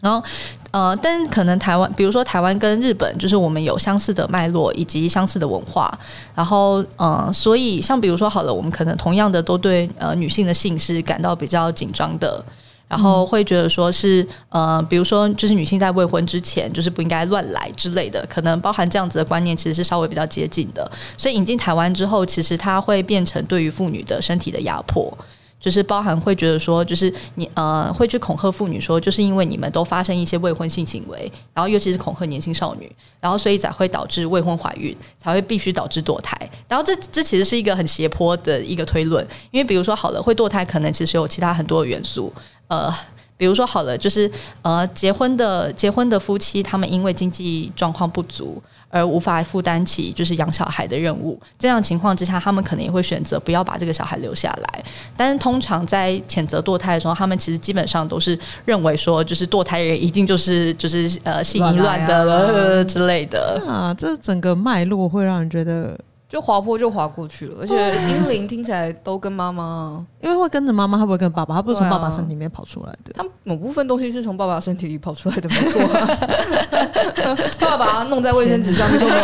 [0.00, 0.22] 然后，
[0.70, 5.92] 呃，但可能台湾，比如说台湾跟日本，就是我们有相似的脉络以及相似的文化。
[6.34, 12.42] 然后，呃，所以像比如说好了，我们可能同样的都对呃女性的性是感到比较紧张的，
[12.88, 20.90] 然后会觉得说是呃，比如说就是女性在未婚之前就是不应该乱来之类的，可能包含这样子的观念，其实是稍微比较接近的。
[21.18, 25.12] 所以引进台湾之后，其实它会变成对于妇女的身体的压迫。
[25.60, 36.34] 就是包含会觉得说，就是你呃会去恐吓妇女说，就是因为你们都发生一些未婚性行为，然后尤其是恐吓年轻少女，然后所以才会导致未婚怀孕，才会必须导致堕胎。
[36.66, 42.32] 然后这这其实是一个很斜坡的一个推论，因为比如说好了，会堕胎可能其实有其他很多的元素，
[42.68, 42.90] 呃，
[43.36, 44.30] 比如说好了，就是
[44.62, 48.62] 呃结婚的结婚的夫妻，他们因为经济状况不足。
[48.90, 54.84] 而无法负担起就是养小孩的任务，这样情况之下，他们可能也会选择不要把这个小孩留下来。
[55.16, 63.94] 但是通常在谴责堕胎的时候，他们其实基本上都是认为说，就是堕胎人一定就是就是呃性淫乱的了之类的啊。
[63.96, 65.98] 这整个脉络会让人觉得。
[66.30, 73.12] 就滑坡就滑过去了，而且英灵听起来都跟妈妈， 因为会跟着妈妈，他不会跟爸爸，他不是从爸爸身体里面跑出来的。
[73.14, 75.80] 他某部分东西是从爸爸身体里跑出来的，没错。
[77.58, 79.20] 爸爸把他弄在卫生纸上面就没有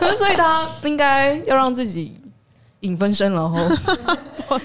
[0.00, 2.20] 他，所以他应该要让自己
[2.80, 3.56] 影分身，然后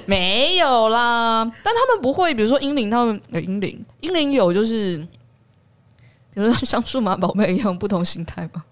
[0.08, 1.44] 没有啦。
[1.64, 4.98] 但他们不会，比如说英灵，他们有英灵，英灵有就是，
[6.34, 8.64] 比如说像数码宝贝一样不同形态嘛。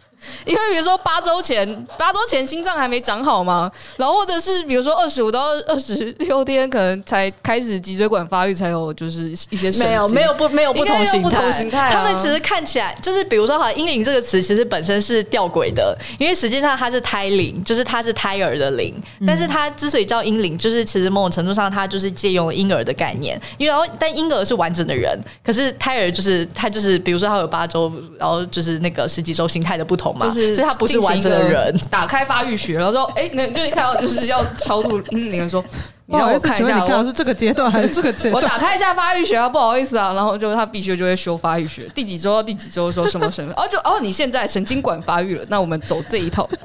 [0.45, 11.21] 因为比如说八周前，八周前心脏还没长好嘛，然后或者是比如说二十五到二十六天，可能才开始脊椎管发育，才有就是一些没有没有不没有不同形
[11.69, 18.93] 态，啊，他们其实看起来就是比如说好像，婴灵这个词其实本身是吊诡的，因为实际上它是胎灵，就是它是胎儿的灵，
[19.25, 30.06] 但是它之所以叫婴灵，就是其实某种程度上它就是借用了婴儿的概念，因为然后但婴儿是完整的人，可是胎儿就是他就是比如说他有八周，然后就是那个十几周形态的不同。
[30.13, 31.75] 就是，所以他不是完整的人。
[31.89, 35.63] 打开发育学，然后说，哎、欸，那就一看到就是要超度婴灵的时候，
[36.09, 38.41] 你让我看一下，我是这个阶段 还是这个阶段？
[38.41, 46.47] 我打开一下发育学啊，不好意思啊，然后就他必须就会修发育学， 第几周到第几周说什么什么，哦就哦你现在神经管发育了，那我们走这一套。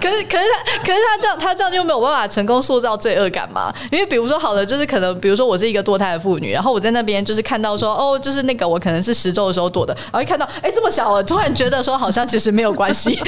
[0.00, 3.70] 可是可是他可是他这样他这样就没有办法成功塑造罪恶感嘛？
[3.92, 13.18] 因为比如说好的就是可能比如说我是一个堕胎的妇女，然后我在那边就是看到说哦就是那个我可能是十周的时候堕的，然后一看到哎这么小我，突然觉得说好像其实没有关系，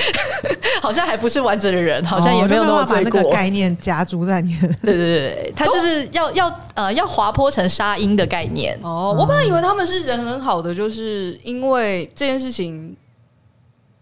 [0.80, 3.20] 好像还不是完整的人，好像也没有那么罪过。
[3.20, 5.25] 哦、那个概念加诸在你的对对对。
[5.28, 9.14] 对，他就是要要呃要滑坡成沙鹰的概念哦。
[9.18, 12.96] 我本来以为他们是人很好的，就是因为这件事情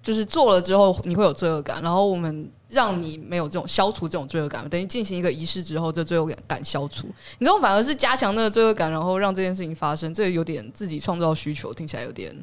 [0.02, 7.06] 就是做了之后你会有罪恶感，然后我们让你没有这种消除这种罪恶感，等于进行一个仪式之后，这罪恶感消除。
[7.38, 12.34] 你这种反而是加强那个罪恶感，然后让这件事情发生，这个有点自己创造需求，听起来有点。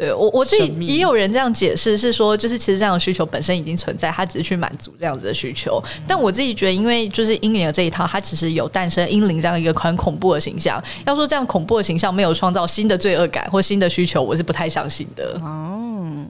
[0.00, 5.78] 对我我自己也有人这样解释，是说就是其实这样的需求本身已经存在，他只是去满足这样子的需求。
[6.08, 10.82] 但我自己觉得，因为就是英灵的这一套，它其实有诞生英灵这样一个很恐怖的形象。
[11.04, 15.38] 要说这样恐怖的形象没有创造新的罪恶感或新的需求，我是不太相信的。
[15.42, 16.24] 哦，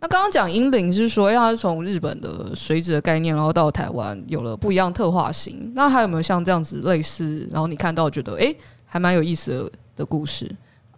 [0.00, 5.70] 那刚刚讲英灵是说，它是从日本的水纸的概念，然后到台湾有了不一样特化型。
[5.76, 7.48] 那还有没有像这样子类似？
[7.52, 8.52] 然后你看到觉得哎，
[8.84, 10.50] 还蛮有意思的的故事？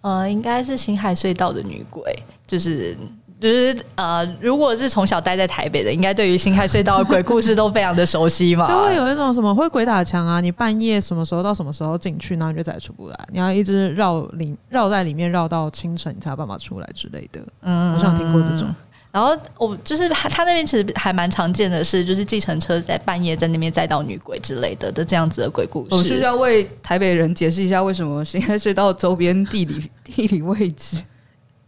[0.04, 2.02] 呃，应该是星海隧道的女鬼，
[2.46, 2.94] 就是
[3.40, 8.68] 就是呃，如果是从小待在台北的，应该对于星海隧道的鬼故事都非常的熟悉嘛。
[8.68, 17.40] 就会有一种什么会鬼打墙啊，你半夜什么时候到什么时候进去，然后你就再也出不来，你要一直绕里绕在里面绕到清晨，你才有办法出来之类的。
[17.62, 18.68] 嗯，我想听过这种。
[19.14, 25.94] 然后我就是他那边其实还蛮常见的是，就是计程车在半夜在那边载到女鬼之类的的这样子的鬼故事。
[25.94, 31.00] 我是要为台北人解释一下，为什么新海隧道周边地理 地理位置？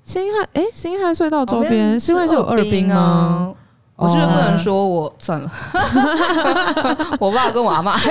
[0.02, 3.54] 新海哎，新海隧道周边，新汉是有二滨吗？
[3.96, 5.50] 我是不是不能说我 算了，
[7.18, 7.96] 我爸跟我阿妈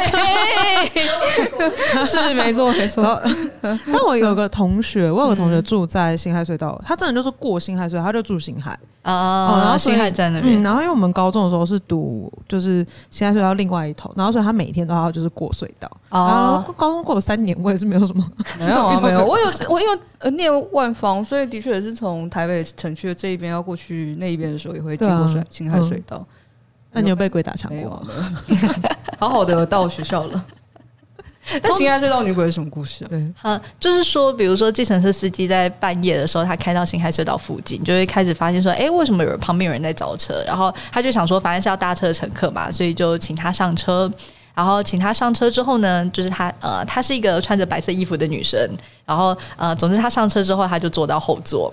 [2.05, 3.21] 是没错没错。
[3.61, 8.77] 但我有个同学，我有个同学住在新海隧道，他真的就是过新海隧道，他就住新海。
[9.03, 15.87] 哦，然后新海站那边，嗯，然后因为我们高中的时候是读就是新海隧道另外一头，然后所以他每天都要就是过隧道。
[16.09, 18.25] 哦，然后高中过了三年，我也是没有什么，
[18.57, 19.23] 没有啊，没有。
[19.23, 26.25] 我有我因为呃念万方，所以的确也是从台北城区的这一边要过去那一边的时候，也会经过隧道。
[26.91, 28.05] 那你有被鬼打墙过？
[29.19, 30.45] 好好的到学校了。
[31.61, 33.07] 但辛亥隧道女鬼是什么故事啊？
[33.07, 40.43] 对，嗯，就是说，比如说计程车司机在半夜的时候，他开到新海隧道附近，就会开始发现说，哎、欸，为什么有人旁边有人在找车？
[40.47, 44.11] 然后他就想说，反正是要搭车的乘客嘛，所以就请他上车。
[44.55, 48.57] 然后请他上车之后呢，就是他呃，她是一个穿着白色衣服的女生。
[49.05, 51.71] 然后呃，总之他上车之后，他就坐到后座。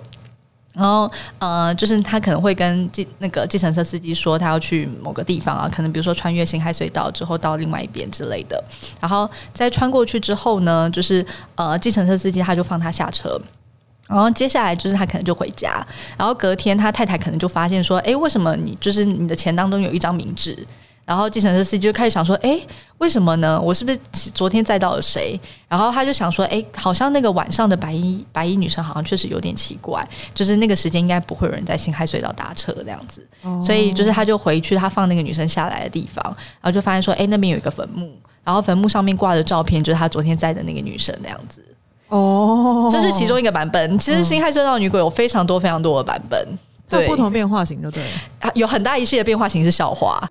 [0.73, 8.63] 然后，呃，就是他可能会跟计那个计程车司机说，他要去某个地方啊，可能比如说穿越辛亥隧道之后到另外一边之类的。
[8.99, 11.25] 然后在穿过去之后呢，就是
[11.57, 13.39] 呃，计程车司机他就放他下车。
[14.09, 15.87] 然后接下来就是他可能就回家。
[16.19, 20.67] 然后隔天他太太可能就发现说，哎，为什么你就是你的钱当中有一张冥纸？
[21.05, 22.61] 然后计程车司机就开始想说，哎，
[22.99, 23.61] 为什么呢？
[23.61, 23.99] 我是不是
[24.33, 25.39] 昨天载到了谁？
[25.69, 38.11] 然后他就想说，哎，好像那个晚上的白衣白衣女生好像确实有点奇怪，就是那个时间应该不会有人在辛亥隧道搭车这样子，哦、所以就是他就回去他放那个女生下来的地方，然后就发现说，哎，那边有一个坟墓，
[38.45, 41.65] 然后坟墓上面挂的照片就是他昨天载的那个女生那样子。
[42.09, 43.99] 哦，这是其中一个版本。
[43.99, 46.47] 其实辛亥隧道女鬼有非常多非常多的版本。
[46.99, 50.23] 对，不同变化型就对了，有很大一系列变化型是笑话。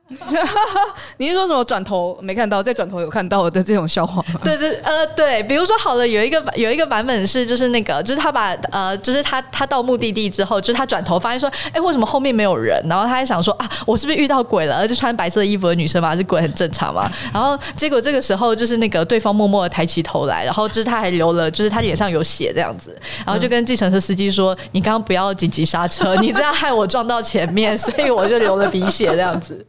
[1.18, 4.40] 你是说什么转头没看到，再转头有看到的这种笑话吗？
[4.44, 12.82] 对对呃对，比如说好了，有一个有一个版本是就是那个就是他把呃就是他他到目的地之后，就是他转头发现说，哎、欸，为什么后面没有人？
[12.88, 14.78] 然后他还想说啊，我是不是遇到鬼了？
[14.78, 17.10] 而且穿白色衣服的女生嘛，是鬼很正常嘛。
[17.34, 22.96] 然后结果这个时候就是那个对方默默的抬起头来，然后就是他还留了，就是他脸上有血这样子，
[23.26, 26.51] 然后就跟计程车司机说，你刚刚不要紧急刹车，你这样。
[26.52, 29.66] 害我撞到前面， 所以我就流了鼻血这样子。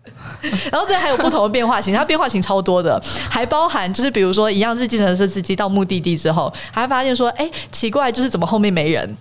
[0.71, 9.17] 然后这还有不同的变化型，它变化型超多的，还包含就是比如说一样是计程车司机到目的地之后，还发现说，哎，奇怪，就是怎么后面没人？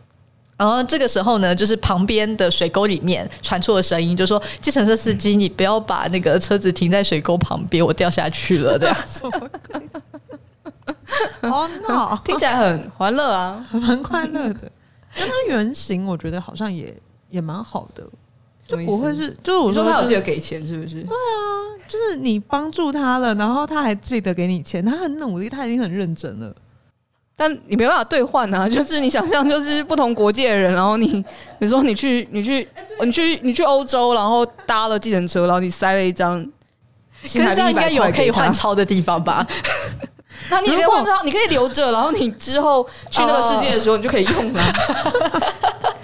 [0.58, 9.24] 然后这个时候呢，就是旁边的水沟里面传出了声音，就说计程车司机，你不要把那个车子停在水沟旁边，我掉下去了这样 子。
[11.41, 14.71] 好闹，听起来很欢乐啊， 蛮快乐的。
[15.15, 16.95] 但它原型我觉得好像也。
[17.32, 18.04] 也蛮好的，
[18.67, 21.02] 就不会是，就是我说他有记得给钱，是不是？
[21.02, 21.41] 对啊，
[21.88, 26.54] 就是你帮助他了，然后他还记得给你钱，他很努力，他已经很认真了。
[27.36, 31.08] 但你没办法兑换啊， 就是你想象，就是不同国界的人，然后你，
[31.58, 32.67] 比如说你去，你去，
[33.02, 36.44] 你去，你去欧洲，然后搭了计程车，然后你塞了一张
[37.24, 39.48] 可是这样应该有可以换钞的地方吧？
[40.50, 44.63] 那你可以换钞，你可以留着，然后你之后去那个世界的时候，你就可以用了。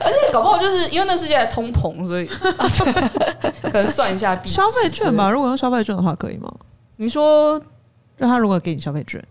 [0.07, 2.25] 而且搞不好就是因为那世界还通膨，所以
[3.61, 5.29] 可能算一下消费券吧。
[5.29, 6.49] 如果用消费券的话，可以吗？
[6.95, 7.61] 你说，
[8.15, 9.21] 让他如果给你消费券，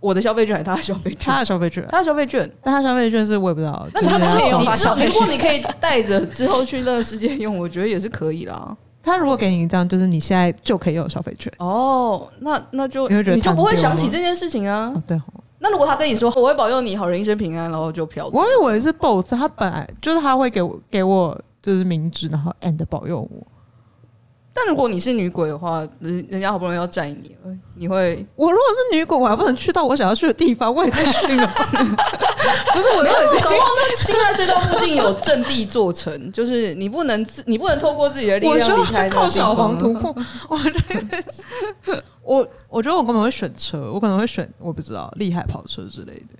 [0.00, 1.20] 我的消费券还是他的消费券？
[1.20, 3.86] 他的消费券，他的消费券，但他消费券是我也不知道。
[3.94, 8.76] 那他之后你之后，如果你可以带着之后去那个世界用，我觉得也是可以啦。
[9.02, 14.92] 他如果给你一张，就是你现在就可以有消费券哦，那那就你，你就不会想起这件事情啊？
[14.94, 15.20] 哦、对。
[15.62, 23.46] 那如果他跟你说我会保佑你好人一生平安，然后就飘，我以为是 both，他本来就是他会给我给我就是名字，然后 and 保佑我。
[24.52, 28.26] 但如果你是女鬼的话，人人家好不容易要载你了，你会？
[28.34, 31.46] 我如果是女鬼，我还不能去到我想要去的地方，我也太逊了。
[32.72, 39.14] 不是我，没有搞不好那辛亥隧道附近有阵地做成，就是你不能自，你不能透过自己的力量离开那。
[39.14, 40.14] 靠小黄突破，
[40.48, 40.70] 我觉
[41.86, 46.34] 得，我我觉得我根本会选车，我可能会选我不知道厉害跑车之类的。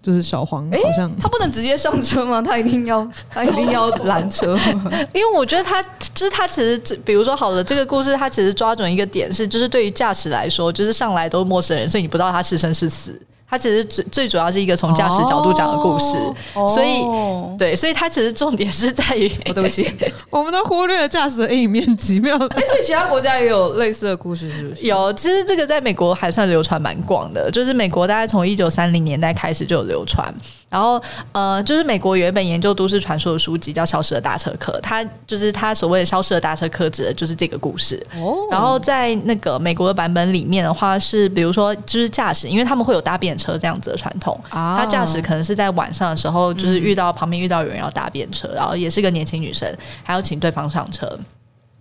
[0.00, 2.40] 就是小黄，好像、欸、他不能直接上车吗？
[2.40, 4.90] 他一定要， 他一定要拦车吗？
[5.12, 5.82] 因为我觉得他
[6.14, 13.20] 就是他，其实比如说好了，这个故事他其实抓准一个点是，就是对于驾驶来说，就是上来都是陌生人，所以你不知道他是生是死。
[13.50, 16.18] 它其实最最主要是一个从驾驶角度讲的故事，
[16.54, 19.90] 哦、所以、哦、对，所以它其实重点是在于，哦、对不起，
[20.28, 22.36] 我们都忽略了驾驶的阴影面积，没有。
[22.36, 24.86] 哎，所以其他国家也有类似的故事，是不是？
[24.86, 30.32] 有，其实这个在美国还算流传蛮广的，就是美国大概从一九三零年代开始就有流传。
[30.70, 31.02] 然后
[31.32, 38.04] 呃，就是美国有一本研究都市传说的书籍叫《消失的大车客》，它就是它所谓的消失的大车客指的就是这个故事。
[38.16, 38.46] 哦。
[38.50, 44.38] 然后在那个美国的版本里面的话，是比如说就是驾驶，因为他们会有搭便车这样子的传统。
[44.50, 44.76] 啊。
[44.78, 49.66] 他驾驶可能是在晚上的时候，就是遇到旁边遇到有人要搭便车，然后也是个年轻女生，
[50.02, 51.18] 还要请对方上车。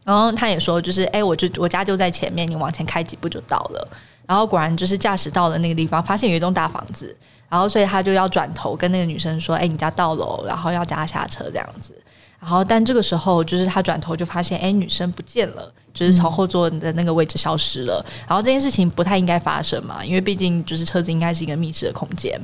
[0.06, 3.88] 然后他也说，就是哎，我就我家就在前面，你往前开几步就到了。
[4.26, 7.14] 然后果然就是驾驶到了那个地方，发现有一栋大房子，
[7.50, 11.94] 然后所以他就要转头跟那个女生说：“哎，你家到了。”然后要加下车这样子。
[12.40, 18.06] 然后但这个时候就是他转头就发现，哎，女生不见了，就是从后座的那个位置消失了。
[18.28, 22.40] 然后这件事情不太应该发生嘛，因为毕竟就是车子应该是一个密室的空间。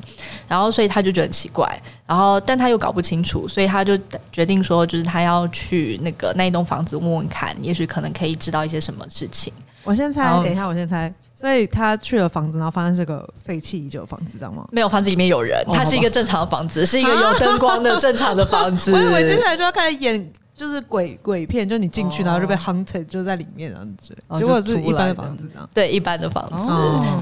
[0.48, 1.80] 然后所以他就觉得很奇怪。
[2.08, 3.96] 然后但他又搞不清楚，所以他就
[4.32, 9.54] 决定说，就是他要去那个那一栋房子问问看，也许可能可以知道一些什么事情。
[9.84, 11.14] 我先猜，等一下，我先猜。
[11.44, 14.66] 所以他去了房子，然后发现是个废弃已久的房子，知道吗？
[14.72, 18.94] 没有，房子里面有人，它是一个正常的房子，是一个有灯光的正常的房子。
[18.96, 20.32] 我以为接下来就要开始演。
[20.56, 24.16] 就是鬼鬼片，就你进去，然后就被 hunted，就在里面这样子。
[24.38, 26.72] 结果是一般的房子这样，对，一般的房子。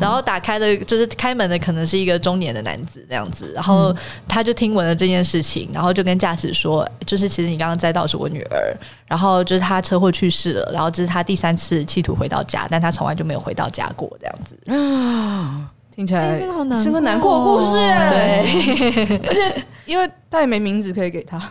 [0.02, 3.52] 然后打开的，就是开门的，可能是一个中年的男子这样子。
[3.56, 3.96] 然后
[4.28, 8.76] 他就听闻了这件事情，然后就跟驾驶说，就是其实你刚刚载到是我女儿，
[9.08, 14.60] 然后就是他车祸去世了，然后这是他第三次企图回到家，但他从来就没有回到家过这样子。
[14.70, 16.38] 啊，听起来
[16.76, 17.72] 是个难过的故事。
[18.10, 21.42] 对， 而且因为他也没名字可以给他。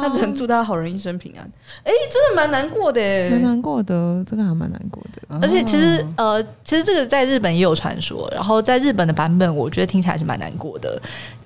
[0.00, 1.44] 对啊，他只能祝他好人一生平安。
[1.84, 5.38] 哎、欸，真的蛮难过的，蛮难过的，这个还蛮难过的。
[5.40, 11.00] 而且其实呃，其实这个在日本也有传说，然后在日本的版本，我觉得听起来是蛮难过的。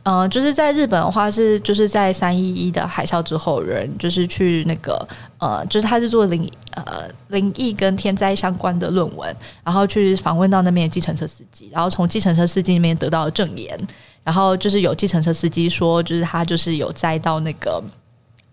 [0.05, 5.07] 呃，就是在日本的话是，就是在三一一的海啸之后，人就是去那个
[5.39, 6.85] 呃，就是他是做灵呃
[7.29, 13.79] 灵异跟天灾相关的论文，然后去访问到那边的计程车司机，然后从计程车司机那边得到了证言，
[14.25, 17.81] 然后就是有计程车司机说，就是他就是有载到那个。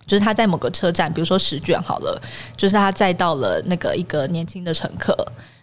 [0.10, 2.20] 就是他在某个车站，比如说十卷好了，
[2.58, 5.16] 就是他载到了那个一个年轻的乘客，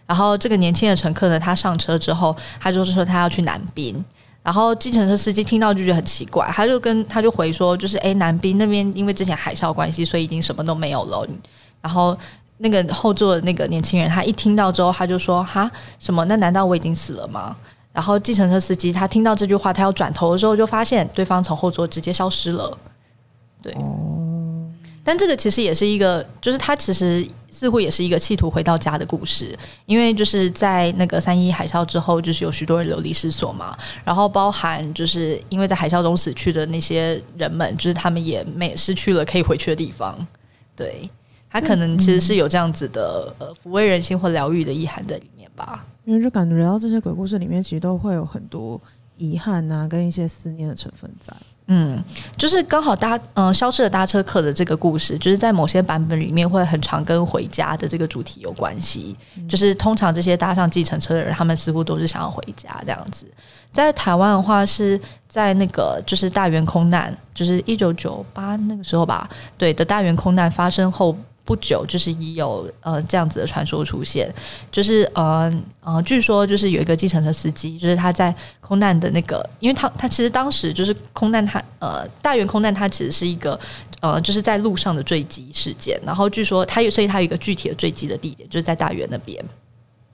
[0.05, 4.01] 然后这个年轻的乘客呢，他上车之后，他就是说他要去南滨，
[4.41, 11.27] 然后计程车司机听到就觉得很奇怪，他就跟他就回说，就是诶，南滨那边因为之前海啸关系，所以已经什么都没有了。
[11.81, 12.17] 然后
[12.59, 15.69] 那个后座的那个年轻人，他一听到之后，他就说哈
[15.99, 16.23] 什么？
[16.25, 17.55] 那难道我已经死了吗？
[17.91, 22.77] 然后计程车司机他听到这句话，他要转头的时候，就发现对方从后座直接消失了。
[23.61, 23.75] 对。
[25.07, 40.13] 但这个其实也是一个，就是他其实似乎也是一个企图回到家的故事，因为就是在那个三一海啸之后，就是有许多人流离失所嘛，然后包含就是因为在海啸中死去的那些人们，就是他们也没失去了可以回去的地方，
[40.75, 41.09] 对，
[41.49, 48.79] 他可能其实是有这样子的呃抚慰人心或疗愈的意涵在里面吧，因为就感觉到这些鬼故事里面其实都会有很多
[49.15, 51.33] 遗憾啊，跟一些思念的成分在。
[51.67, 52.01] 嗯，
[52.37, 59.15] 就是刚好搭嗯、呃、消失的搭车客的这个故事，就是在某些版本里面会很常跟回家的这个主题有关系。
[59.35, 63.25] 嗯、就是通常这些搭上计程车的人，他们似乎都是想要回家这样子。
[63.73, 71.15] 在台湾的话，是在那个就是大员空难，就是一九九八那个时候吧，对的大员空难发生后
[71.47, 74.29] 不久，就是已有呃这样子的传说出现，
[74.69, 83.57] 就是呃呃，据说就是有一个计程车司机，就是他在空难的那个，因为他他其实当时就是空难他，呃大原空难，他其实是一个
[84.01, 89.41] 呃就是在路上的坠机事件，然后据说他有，所以他有一个具体的坠机的地点，就是在大原那边。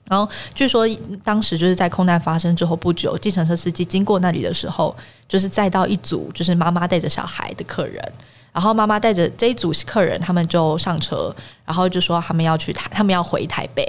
[0.08, 0.86] 然后据说
[1.22, 4.94] 当时就是在空难发生之后不久，计程车司机经过那里的时候，
[5.28, 8.12] 就是载到一组就是妈妈带着小孩的客人，
[8.52, 11.34] 然后妈妈带着这一组客人，他们就上车，
[11.64, 13.86] 然后就说他们要去台，他们要回台北，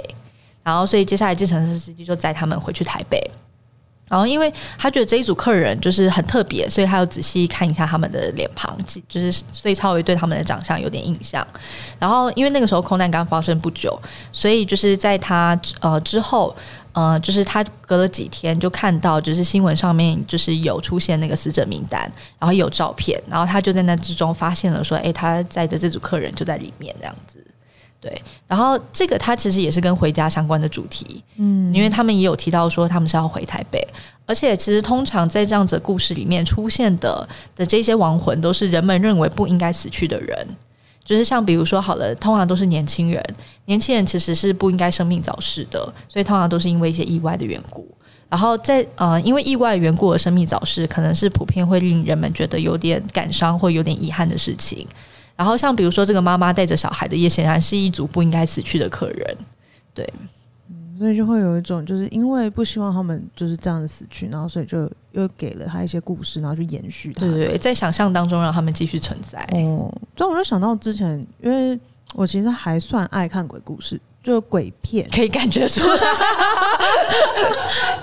[0.62, 3.20] 然后所以接下来计程车司机就载他们回去台北。
[4.08, 8.78] 然后，因为他觉得这一组客人就是很特别，所以他要仔细看一下他们的脸庞，
[9.08, 11.44] 就是所以稍微对他们的长相有点印象。
[11.98, 14.00] 然后，因为那个时候空难刚发生不久，
[14.30, 16.54] 所以就是在他呃之后，
[16.92, 22.00] 呃，就是他隔了几天就看到，就是新闻上面就是有出现那个死者名单，
[22.38, 27.44] 然后有照片，然后他就在那之中发现了说，诶，他在的这组客人就在里面这样子。
[28.06, 33.84] 对，然后这个它其实也是跟回家相关的主题，嗯，因为他们也有提到说他们是要回台北，
[34.26, 40.46] 而且其实通常在这样子的故事里面出现的的这些亡魂都是人们认为不应该死去的人，
[41.04, 43.20] 就是像比如说好了，通常都是年轻人，
[43.64, 47.84] 年轻人其实是不应该生命早逝的，所以通常都是因为一些意外的缘故，
[48.28, 54.86] 然后在呃因为意外缘故而生命早逝，可能是普遍会令人们觉得有点感伤或有点遗憾的事情。
[55.36, 59.36] 然后像比如说这个妈妈带着小孩的，也显然是一组不应该死去的客人，
[59.92, 60.10] 对，
[60.70, 69.38] 嗯，所以就会有一种就是因为不希望他们就是这样子死去，然后所以就又给了他一些故事，然后就延续他，对对对，在想象当中让他们继续存在。
[69.52, 71.78] 哦，所以我就想到之前，因为
[72.14, 74.00] 我其实还算爱看鬼故事。
[74.26, 75.96] 就鬼片可以感觉出来，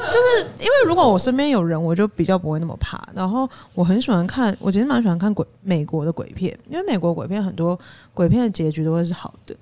[0.09, 3.05] 就是因为如果我身边有人，我就比较不会那么怕。
[3.13, 7.77] 然后我很喜欢看，我其实蛮喜欢看鬼美国的鬼片，因为美国鬼片很多
[8.13, 9.53] 鬼片的结局都会是好的。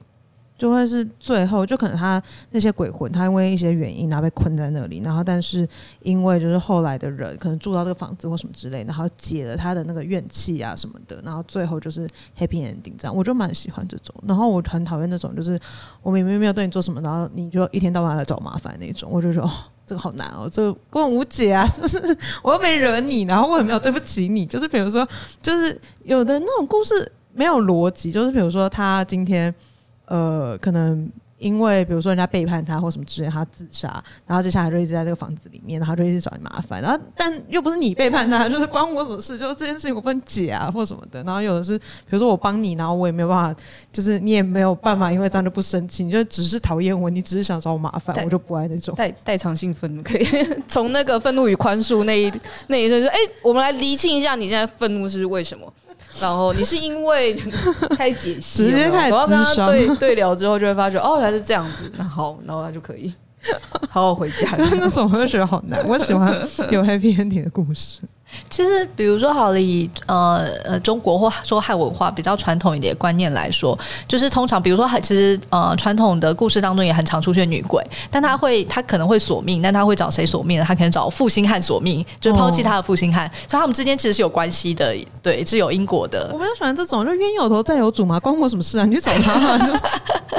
[0.61, 5.67] 就会是最后，就可能他那些鬼魂，他因为一些原因，然后被困在那里，然后但是
[6.03, 12.07] 因为就是后来的人可能住到这个房子或什么之类，然后解了他的那个怨气啊什么的，然后最后就是
[12.37, 14.13] happy ending 这样，我就蛮喜欢这种。
[14.27, 15.59] 然后我很讨厌那种就是
[16.03, 19.49] 我明明没有对你做什么，然后你就一天到晚来找麻烦那种，我就说哦，
[19.83, 21.99] 这个好难哦，这个根本无解啊，就是
[22.43, 25.07] 我又没惹你，然后我也没有对不起你，就是比如说，
[25.41, 29.51] 就是有的那种故事没有逻辑，就是比如说他今天。
[30.11, 39.39] 呃，可能因为比如说人家背叛他或什么之类，他自杀，然后接下来就一直在这个房子里面，然后就一直找你麻烦，然后但又不是你背叛他，就是关我什么事？
[39.39, 41.23] 就是这件事情我不能解啊，或什么的。
[41.23, 43.61] 然后有的是，比如说我帮你，然后我也没有办法，
[43.93, 48.93] 就是你也没有办法，因为这样就不生气，你就只是讨厌我，你只是想找我麻烦，我就不爱那种。
[48.95, 50.27] 代代偿性愤怒可以
[50.67, 52.29] 从那个愤怒与宽恕那一
[52.67, 55.71] 那一瞬说，哎、欸，我们来厘清一下你现在愤怒是为什么？
[56.19, 57.33] 然后你是因为
[57.97, 61.91] 开解析，直接开始，然后跟他对对聊之后，就会发觉哦，原来是这样子。
[61.97, 63.13] 那好，然后他就可以
[63.89, 64.49] 好好回家。
[64.57, 66.31] 那种我就觉得好难，我喜欢
[66.69, 67.99] 有 happy ending 的故事。
[68.49, 73.77] 其实，比如说，好了，以呃呃中国或说汉文化比较传统一点的观念来说，
[74.07, 80.65] 就是通常，比如说，其实呃传统的故事当中也很常出现女鬼，但她会，她可能会索命，但她会找谁索命呢？
[80.67, 86.29] 她可能找负心汉索命，就是抛弃她的负心汉，哦、所以他们之间其实是有关系的，对，是有因果的。
[86.33, 88.85] 我比较喜欢这种，就冤有头债有主嘛，关我什么事啊？
[88.85, 89.81] 你去找他嘛，就是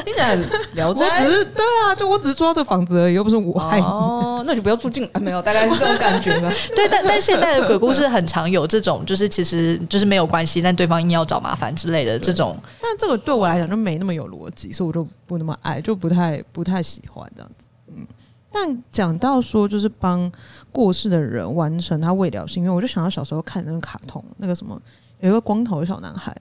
[0.05, 1.25] 听起来很聊斋。
[1.25, 3.85] 我只是对啊，就我只是住到这房子而已，又不是我害你。
[3.85, 6.53] 哦，那你就不要住进啊，没有，大概是这种感觉吧。
[6.75, 12.57] 对，但但现在的鬼故事很常有这种，就是其实就是没有关系，但对方硬要找麻烦之类的这种。
[12.81, 17.65] 但这个对我来讲就没那么有逻辑，所以我就不那么爱，就不太不太喜欢这样子。
[17.89, 18.07] 嗯，
[18.53, 20.31] 但讲到说就是帮
[20.71, 24.81] 过世的人完成他未了心愿，我就想到小时候看那个卡通，那个什么
[25.19, 26.37] 有一个光头的小男孩，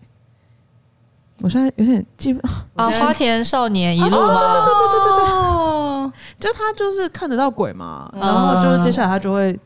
[1.40, 4.28] 我现在有点记不 啊，花田少年一路吗？
[4.28, 9.60] 对、啊、对对对对对对，哦、就他就是看得到鬼嘛，然后就是接下来他就会。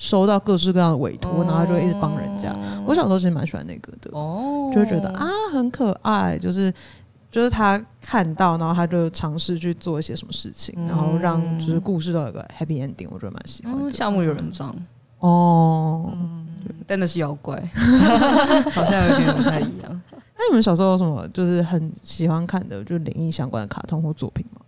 [0.00, 2.56] 收到各式各样的委托，然后他就会一直帮人家。
[2.86, 6.72] 我小时候其实蛮喜欢那个的，就会觉得啊很可爱，就是
[7.30, 13.90] 就是他看到，然后他就尝试去做一些什么事情，然后让就是故事都有一个 happy ending，我觉得蛮喜欢的。
[13.90, 14.74] 夏目友人帐
[15.18, 16.10] 哦，
[16.86, 17.62] 但那是妖怪，
[18.72, 20.02] 好像有点不太一样。
[20.14, 24.62] 那你们小时候有什么就是很喜欢看的，就是灵异相关的卡通或作品吗？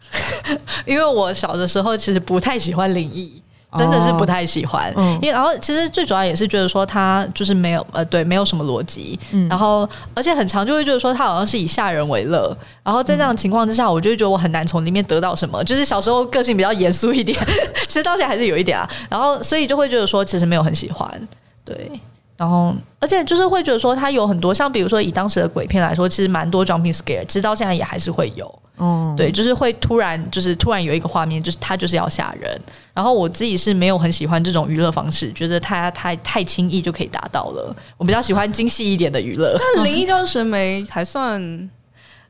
[0.86, 3.42] 因为我小的时候其实不太喜欢灵异。
[3.76, 4.90] 真的是不太喜欢，
[5.20, 15.62] 因为然后其实最主要也是觉得说他就是没有呃对，没有什么逻辑，然后而且很长就会觉得说他好像是以吓人为乐，然后在这样的情况之下，我就会觉得我很难从里面得到什么。
[15.64, 17.38] 就是小时候个性比较严肃一点，
[17.86, 18.88] 其实到现在还是有一点啊。
[19.10, 21.28] 然后所以就会觉得说其实没有很喜欢，
[21.64, 21.90] 对。
[22.38, 28.46] 然后，而且就是会觉得说，它有很多像比如说以当时的鬼片来说，其实蛮多 jumping scare，直到现在也还是会有。
[28.76, 32.48] 哦，对，就是会突然就是突然有一个画面，就是它就是要吓人。
[32.94, 37.74] 然后我自己是没有很喜欢这种娱乐方式，觉得它太太轻易就可以达到了。
[37.96, 39.58] 我比较喜欢精细一点的娱乐。
[39.58, 41.68] 那灵异教师神眉还算。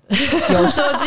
[0.53, 1.07] 有射击，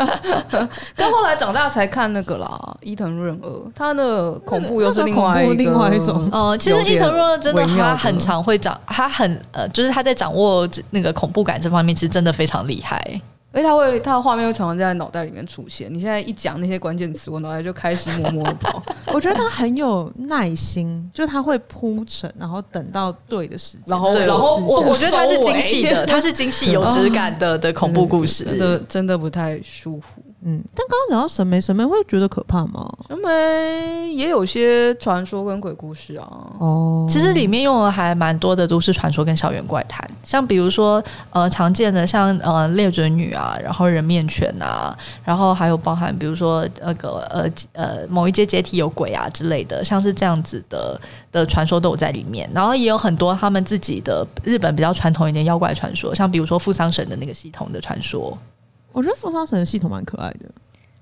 [0.94, 6.28] 但后来长大才看那个啦，伊藤润二，他的恐怖又是另外一个另外一种。
[6.30, 13.20] 呃，其实伊藤润二真的他很常会掌，他很呃，就是他在掌握那个恐怖感这方面，其实真的非常厉害。
[13.54, 15.92] 因为他会，他的画面会常常在脑袋里面出现。
[15.92, 18.82] 你现在一讲那些关键词，我脑袋就开始默默的跑。
[19.12, 30.22] 我觉得他很有耐心，就他会铺陈，然后等到对的时间，然后对然后我我觉得他是精细的，他是精细有质感的的恐怖故事， 真的真的不太舒服。
[30.44, 32.92] 嗯，但刚刚讲到神眉，神眉会觉得可怕吗？
[33.08, 36.28] 神眉也有些传说跟鬼故事啊。
[36.58, 40.04] 哦，其实里面用的还蛮多的，都市传说跟校园怪谈。
[40.24, 52.50] 像比如说，呃，常见的像呃猎嘴女啊，然后人面犬啊，然后还有包含比如说那个呃呃某一阶阶梯有鬼啊之类的，像是这样子的的传说都有在里面。
[52.52, 58.36] 然后也有很多他们自己的日本比较传统一点妖怪传说，像比如说富桑神的那个系统的传说。
[58.92, 60.46] 我觉得富商城的系统蛮可爱的，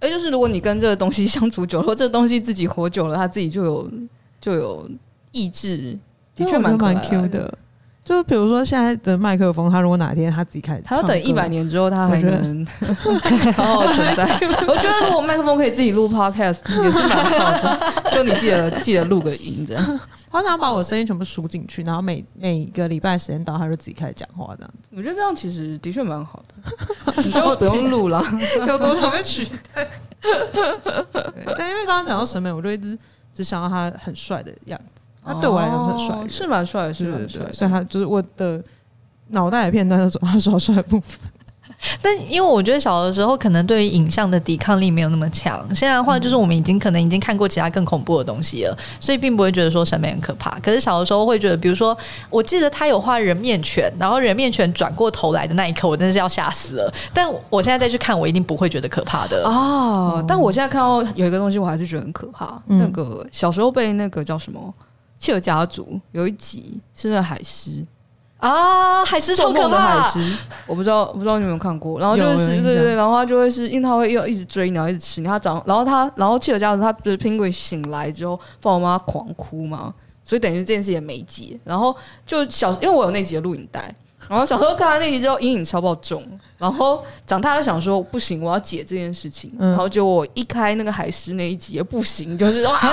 [0.01, 3.91] 哎，就是如果你跟这个东西相处久了，或这个东西自己活久了，它自己就有
[4.41, 4.89] 就有
[5.33, 5.99] 意志，
[6.35, 7.59] 的确蛮蛮 Q 的。
[8.11, 12.67] 就比如说现在的麦克风，他如果哪天他自己开始，他要等一百年之后，他还能
[13.55, 14.25] 好好存在。
[14.67, 20.01] 我觉得如果麦克风可以自己录 podcast 也是蛮好的， 就你记得记得录个音这样。
[20.29, 24.89] 好想把我声音全部输进去，然后每每个礼拜时间到，他就自己开始讲话这样子。
[24.97, 26.55] 我觉得这样其实的确蛮好的，
[27.23, 28.21] 你就不用录了，
[28.67, 29.89] 有多少被取代？
[31.57, 32.99] 但因为刚刚讲到审美，我就一直
[33.33, 35.00] 只想到他很帅的样子。
[35.25, 37.41] 他对我来讲是很帅，是蛮帅，是蛮帅。
[37.53, 38.63] 所以他就是我的
[39.29, 41.21] 脑袋的片段，都走他耍帅的部分。
[42.03, 50.51] 但因为我觉得小的时候可能对于影像的抵抗力没有那么强，现在的话就是我们已经可能已经看过其他更恐怖的东西了，所以并不会觉得说审美很可怕。
[50.61, 51.97] 可是小的时候会觉得，比如说
[52.29, 56.93] 我记得他有画人面犬，然后人面犬转过头来的那一刻，我真的是要吓死了。
[57.15, 60.17] 但我现在再去看，我一定不会觉得可怕的啊。
[60.17, 62.61] 嗯、但我现在看到有一个东西，我还是觉得很可怕。
[62.67, 64.75] 嗯、那个小时候被那个叫什么？
[65.21, 67.87] 企鹅家族有一集是那海狮
[68.39, 70.01] 啊，海狮超可怕。
[70.01, 72.01] 海狮，我不知道，不知道你有没有看过。
[72.01, 75.27] 然后就是对对对，然后他就会是因为他会要一直追你，然后一直吃你。
[75.27, 79.93] 他长，然后他，然后切尔家族他就是 Penguin 醒来之后，爸爸妈妈狂哭嘛，
[80.25, 81.61] 所以等于这件事也没结。
[81.65, 81.95] 然后
[82.25, 83.95] 就小，因为我有那集的录影带，
[84.27, 86.25] 然后小时候看完那集之后，阴影超爆重。
[86.61, 89.51] 然后长大就想说不行，我要解这件事情。
[89.59, 92.75] 嗯、然后就我一开那个海狮那一集也不行，就是哇，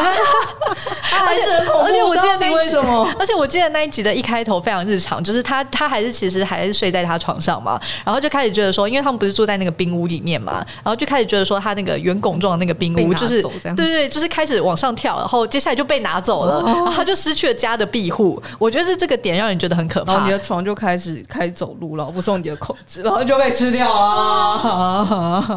[1.27, 1.41] 而且
[1.83, 2.77] 而且我记得那一集，
[3.19, 13.41] 而且我记得那一集的一开头非常日常，就是他他还是其实还是睡在他床上嘛，然后就开始觉得说，因为他们不是住在那个冰屋里面嘛，然后就开始觉得说他那个圆拱状的那个冰屋就是
[13.75, 18.41] 对对，就是开始往上跳，然后接下来就被拿走了，然后他就失去了家的庇护。
[18.57, 23.56] 我觉得是这个点让人觉得很可怕，然后你的床就开始开始走路了，不受你的控制，然后就被。
[23.57, 25.49] 吃掉啊！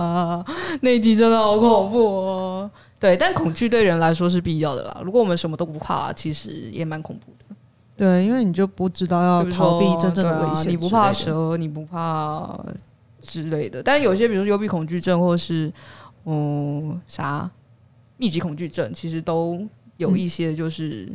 [0.81, 2.71] 那一集真的好恐怖哦。
[2.99, 5.03] 对，但恐惧对人来说是必要的啦。
[5.05, 7.45] 如果我们什么都不怕，其实也蛮恐怖的。
[7.97, 10.73] 对，因为你就不知道要逃避真正的危险。
[10.73, 12.59] 你不怕蛇，你不怕
[13.21, 13.83] 之类的。
[13.83, 15.71] 但有些，比如幽闭恐惧症，或是
[16.25, 17.51] 嗯啥
[18.17, 19.61] 密集恐惧症，其实都
[19.99, 21.07] 有一些就是。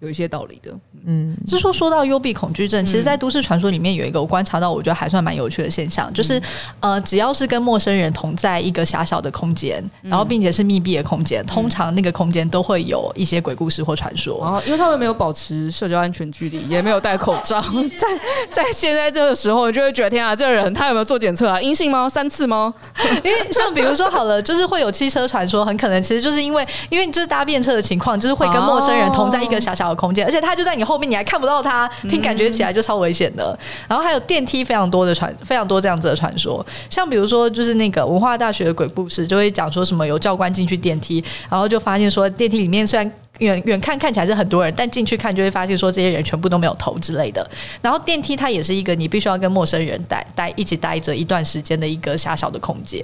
[0.00, 0.70] 有一些道理的，
[1.06, 6.40] 嗯，是说说到幽闭恐惧症，其实，在都市传说里面有一个我观察到，我觉得还算蛮有趣的现象，就是
[6.78, 14.40] 呃，只要是跟陌生人同在一个狭小的空间，然后并且是密闭的空间，通常那个空间都会有一些鬼故事或传说。
[14.40, 17.60] 啊，因为他们没有保持社交安全距离，也没有戴口罩，
[17.98, 18.06] 在
[18.52, 21.60] 在现在这个时候，你就会觉得天啊，这个人他有没有做检测啊？
[21.60, 22.08] 阴性吗？
[22.08, 22.72] 三次吗？
[23.24, 29.87] 因为像比如说好了，就是会有汽车传说，很可能其实就是因为因为就是搭便车的情况，就是会跟陌生人同在一个狭小。
[29.94, 33.58] 空间，而且他就在你后面，你还看不到他，听感觉起来就超危险的。
[33.88, 36.64] 然后还有电梯，非常多的传，非常多这样子的传说。
[36.90, 47.48] 像比如说，就是那个文化大学的鬼故事，就会讲说什么有教官进去电梯，然后就发现说电梯里面虽然远远看看起来是很多人，但进去看就会发现说这些人全部都没有头之类的。
[47.80, 53.02] 然后电梯它也是一个你必须要跟陌生人待待一起待着一段时间的一个狭小的空间。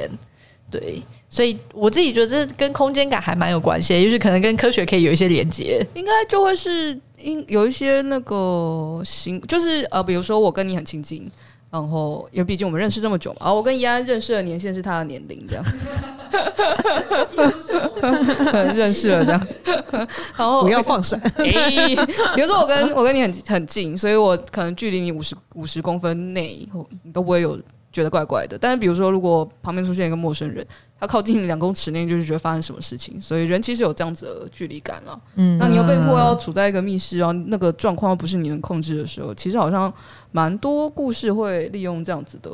[0.71, 1.01] 对，
[1.31, 11.31] 所以我自己觉得这跟空间感还蛮有关系，也许可能跟科学可以有一些连接，应该就会是应有一些那个行，就是呃，比如说我跟你很亲近，
[11.71, 15.65] 然后因为毕竟我们认识这么久嘛，啊，我跟怡安认识的年限是他的年龄这样。
[18.75, 19.47] 认识了这样，
[19.93, 20.09] 然
[20.51, 21.21] 后不要放闪。
[21.37, 21.97] 欸、
[22.35, 26.69] 比如说我跟我跟你很很近，所以我可能距离你五十五十公分内，
[27.05, 27.57] 你都不会有
[27.95, 28.59] 觉得怪怪的。
[28.59, 30.67] 但是比如说，如果旁边出现一个陌生人，
[30.99, 33.21] 他靠近你两公尺内，就是觉得发生什么事情。
[33.21, 35.19] 所以人其实有这样子的距离感了。
[35.37, 39.93] 嗯，那你又被迫要处在一个密室，然后那个状况又不是你能控制的时候，其实好像
[40.33, 42.51] 蛮多故事会利用这样子的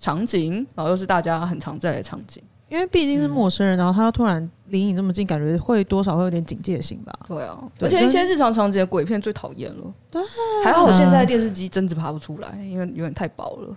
[0.00, 2.42] 场景，然后又是大家很常在的场景。
[2.68, 7.18] 因为毕竟是陌生人，嗯、然后他突然离你这么近，感觉会多少会有点警戒心吧？
[7.26, 9.94] 对啊，对，而且一些日常场景的鬼片最讨厌了。
[10.10, 10.20] 对，
[10.62, 13.74] 还好现在电视机真的爬不出来，因为有点太薄了。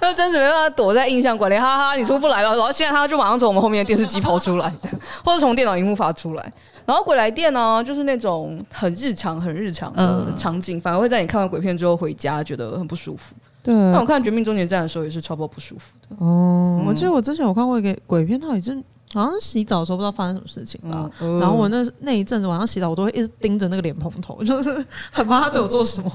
[0.00, 2.54] 那贞子没办法躲在印象馆里，哈哈，你出不来了。
[2.56, 4.72] 然后现在他就马上从我们后面的电视机跑出来，
[5.24, 6.52] 或者从电脑荧幕发出来。
[6.84, 13.34] 然后鬼来电呢，就是那种很日常、很日常的场景，嗯、反而会在你看完鬼片之后回家觉得很不舒服。
[13.62, 16.16] 对，那我看《绝命终结站》的时候也是超爆不舒服的。
[16.24, 18.82] 哦，嗯、我记得我之前有看过一个鬼片，它已经
[19.12, 21.10] 好像洗澡的时候不知道发生什么事情吧。
[21.20, 24.72] 嗯、然后我那那一阵子晚上洗澡，我都会一直盯着那个脸蓬头，就是
[25.10, 26.10] 很怕他对我做什么。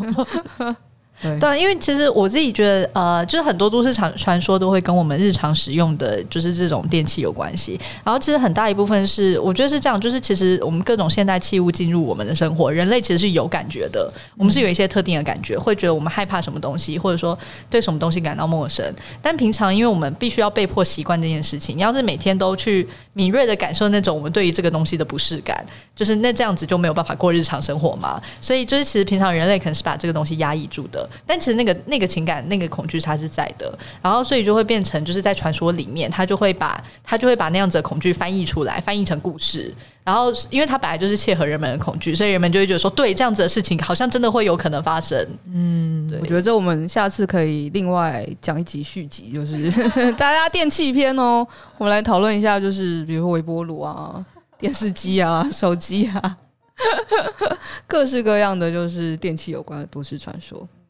[1.22, 7.80] 对，对，因为其实我自己觉得，呃，就是很多都市传传说都会跟我们日常使用的就是这种电器有关系。
[8.03, 14.11] 然后其实很大一部分是，我觉得是这样，就是其实我们各种现代器物进入我们的生活，人类其实是有感觉的。
[14.38, 17.38] 我们是有一些特定的感觉，会觉得我们害怕什么东西，或者说
[17.69, 18.84] 对什么东西感到陌生。
[19.22, 25.63] 但平常因为我们必须要被迫习惯这件事情，要是每天都去敏锐的感受那种我们对于这个东西的不适感，
[25.95, 28.22] 就是那这样子就没有办法过日常生活嘛。
[28.39, 31.07] 所以就是其实平常人类可能是把这个东西压抑住的。
[31.26, 39.74] 但其实那个那个情感那个恐惧它是在的，然后所以就会变成就是在传说里面，他就会把他就会把那样子的恐惧翻译出来，翻译成故事。
[40.03, 45.24] 然后因为它本来就是切合人们的恐惧，所以人们就会觉得说，对这样子的事情好像真的会有可能发生。
[45.45, 49.72] 嗯，对，我觉得这我们下次可以另外讲一集续集，就是
[50.14, 51.47] 大家电器篇哦，
[51.78, 54.26] 我们来讨论一下，就是比如说微波炉啊、
[54.57, 56.38] 电视机啊、手机啊。
[57.86, 60.81] 各式各样的就是电器有关的都市传说，嗯，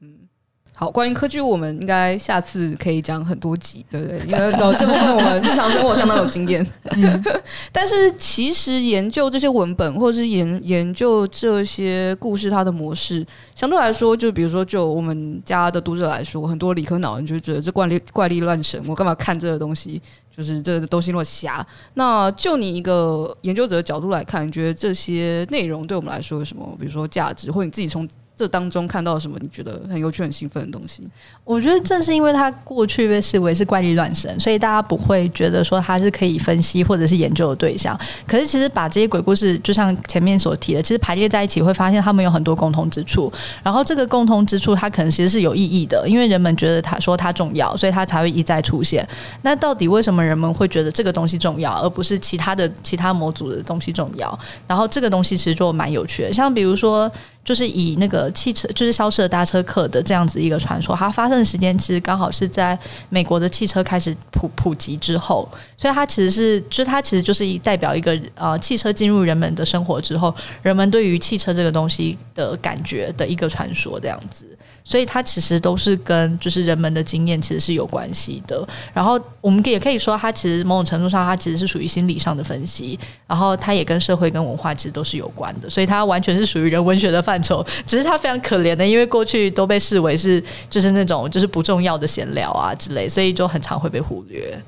[0.82, 4.17] 好，关于科技，我们应该下次可以讲很多集，对不对？
[4.25, 6.67] 因为这部分我们日常生活相当有经验。
[6.97, 7.23] 嗯、
[7.71, 13.23] 但是其实研究这些文本，或者是研研究这些故事，它的模式，
[13.53, 20.01] 相对来说，就比如说就我们家的读者来说，很多理科脑人就觉得这怪力怪力乱神，我干嘛看这个东西？
[20.36, 21.63] 就是这个东西那么瞎，
[21.93, 26.75] 那就你一个研究者的角度来看，你觉得这些内容对我们来说有什么？
[26.79, 28.09] 比如说价值，或者你自己从。
[28.42, 29.38] 这当中看到什么？
[29.39, 31.08] 你觉得很有趣、很兴奋的东西？
[31.44, 37.96] 我觉得正是因为他过去被视为是怪力乱神，所以大家不会觉得说他是可以分析或者是研究的对象。
[38.26, 43.32] 可是其实把这些鬼故事，就像前面所提的，其实排列在一起，会发现他们有很多共同之处。
[43.62, 49.08] 然后这个共同之处，它可能其实是有意义的，因为人们觉得他说它重要，所以它才会一再出现。
[49.44, 54.39] 那到底为什么人们会觉得这个东西重要，而不是其他的其他模组的东西重要？
[54.66, 57.12] 然后这个东西其实就蛮有趣的，像比如说。
[57.44, 62.78] 就是以那个汽车，就是消失的搭车客的这样子一个传说，它发生的时间其实刚好是在
[63.10, 74.46] 美国的汽车开始普普及之后，所以它其实是，就是它其实就是代表一个呃汽车进入人们的生活之后，人们对于汽车这个东西的感觉的一个传说这样子。
[74.84, 78.68] 所以它其实都是跟就是人们的经验其实是有关系的。
[78.92, 83.00] 然后我们也可以说，它其实某种程度上，它其实是属于心理上的分析。
[83.28, 85.70] 然后它也跟社会跟文化其实都是有关的。
[85.70, 87.65] 所以它完全是属于人文学的范范畴。
[87.88, 94.61] 只是他非常可怜的，因为过去都被视为是就是那种就是不重要的闲聊啊之类，所以就很常会被忽略。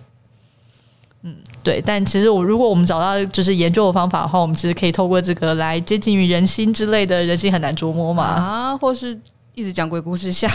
[1.23, 1.81] 嗯，对。
[1.85, 9.19] 但其实我如果我们找到就是研究的方法的话，我们其实可以透过这个来接近于人心之类的，人心很难捉摸嘛啊，或是。
[9.55, 10.47] 一直讲鬼故事吓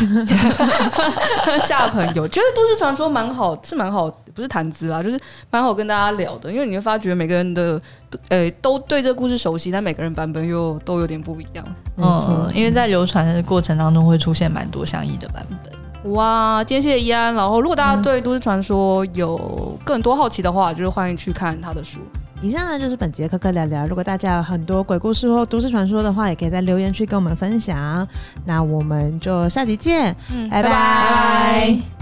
[1.63, 5.19] 吓朋友，觉得都市传说蛮好，是蛮好，不是谈资啊，就是
[5.51, 6.51] 蛮好跟大家聊的。
[6.51, 7.81] 因为你会发觉每个人的，
[8.29, 11.65] 呃、欸，都对这个故事熟悉，但每个人版本又都有点不一样。
[11.97, 16.13] 嗯，因为在流传的过程当中会出现蛮多相异的版本。
[16.13, 17.33] 哇，今天谢谢易安。
[17.35, 22.01] 然后，如果大家对都市传说有更多好奇的话，就是欢迎去看他的书。
[22.41, 23.87] 以上呢就是本节的科科聊聊。
[23.87, 28.07] 如果大家有很多鬼故事或都市传说的话，也可以在留言区跟我们分享。
[28.45, 30.71] 那我们就下集见，嗯，拜拜。
[30.71, 31.98] 拜拜。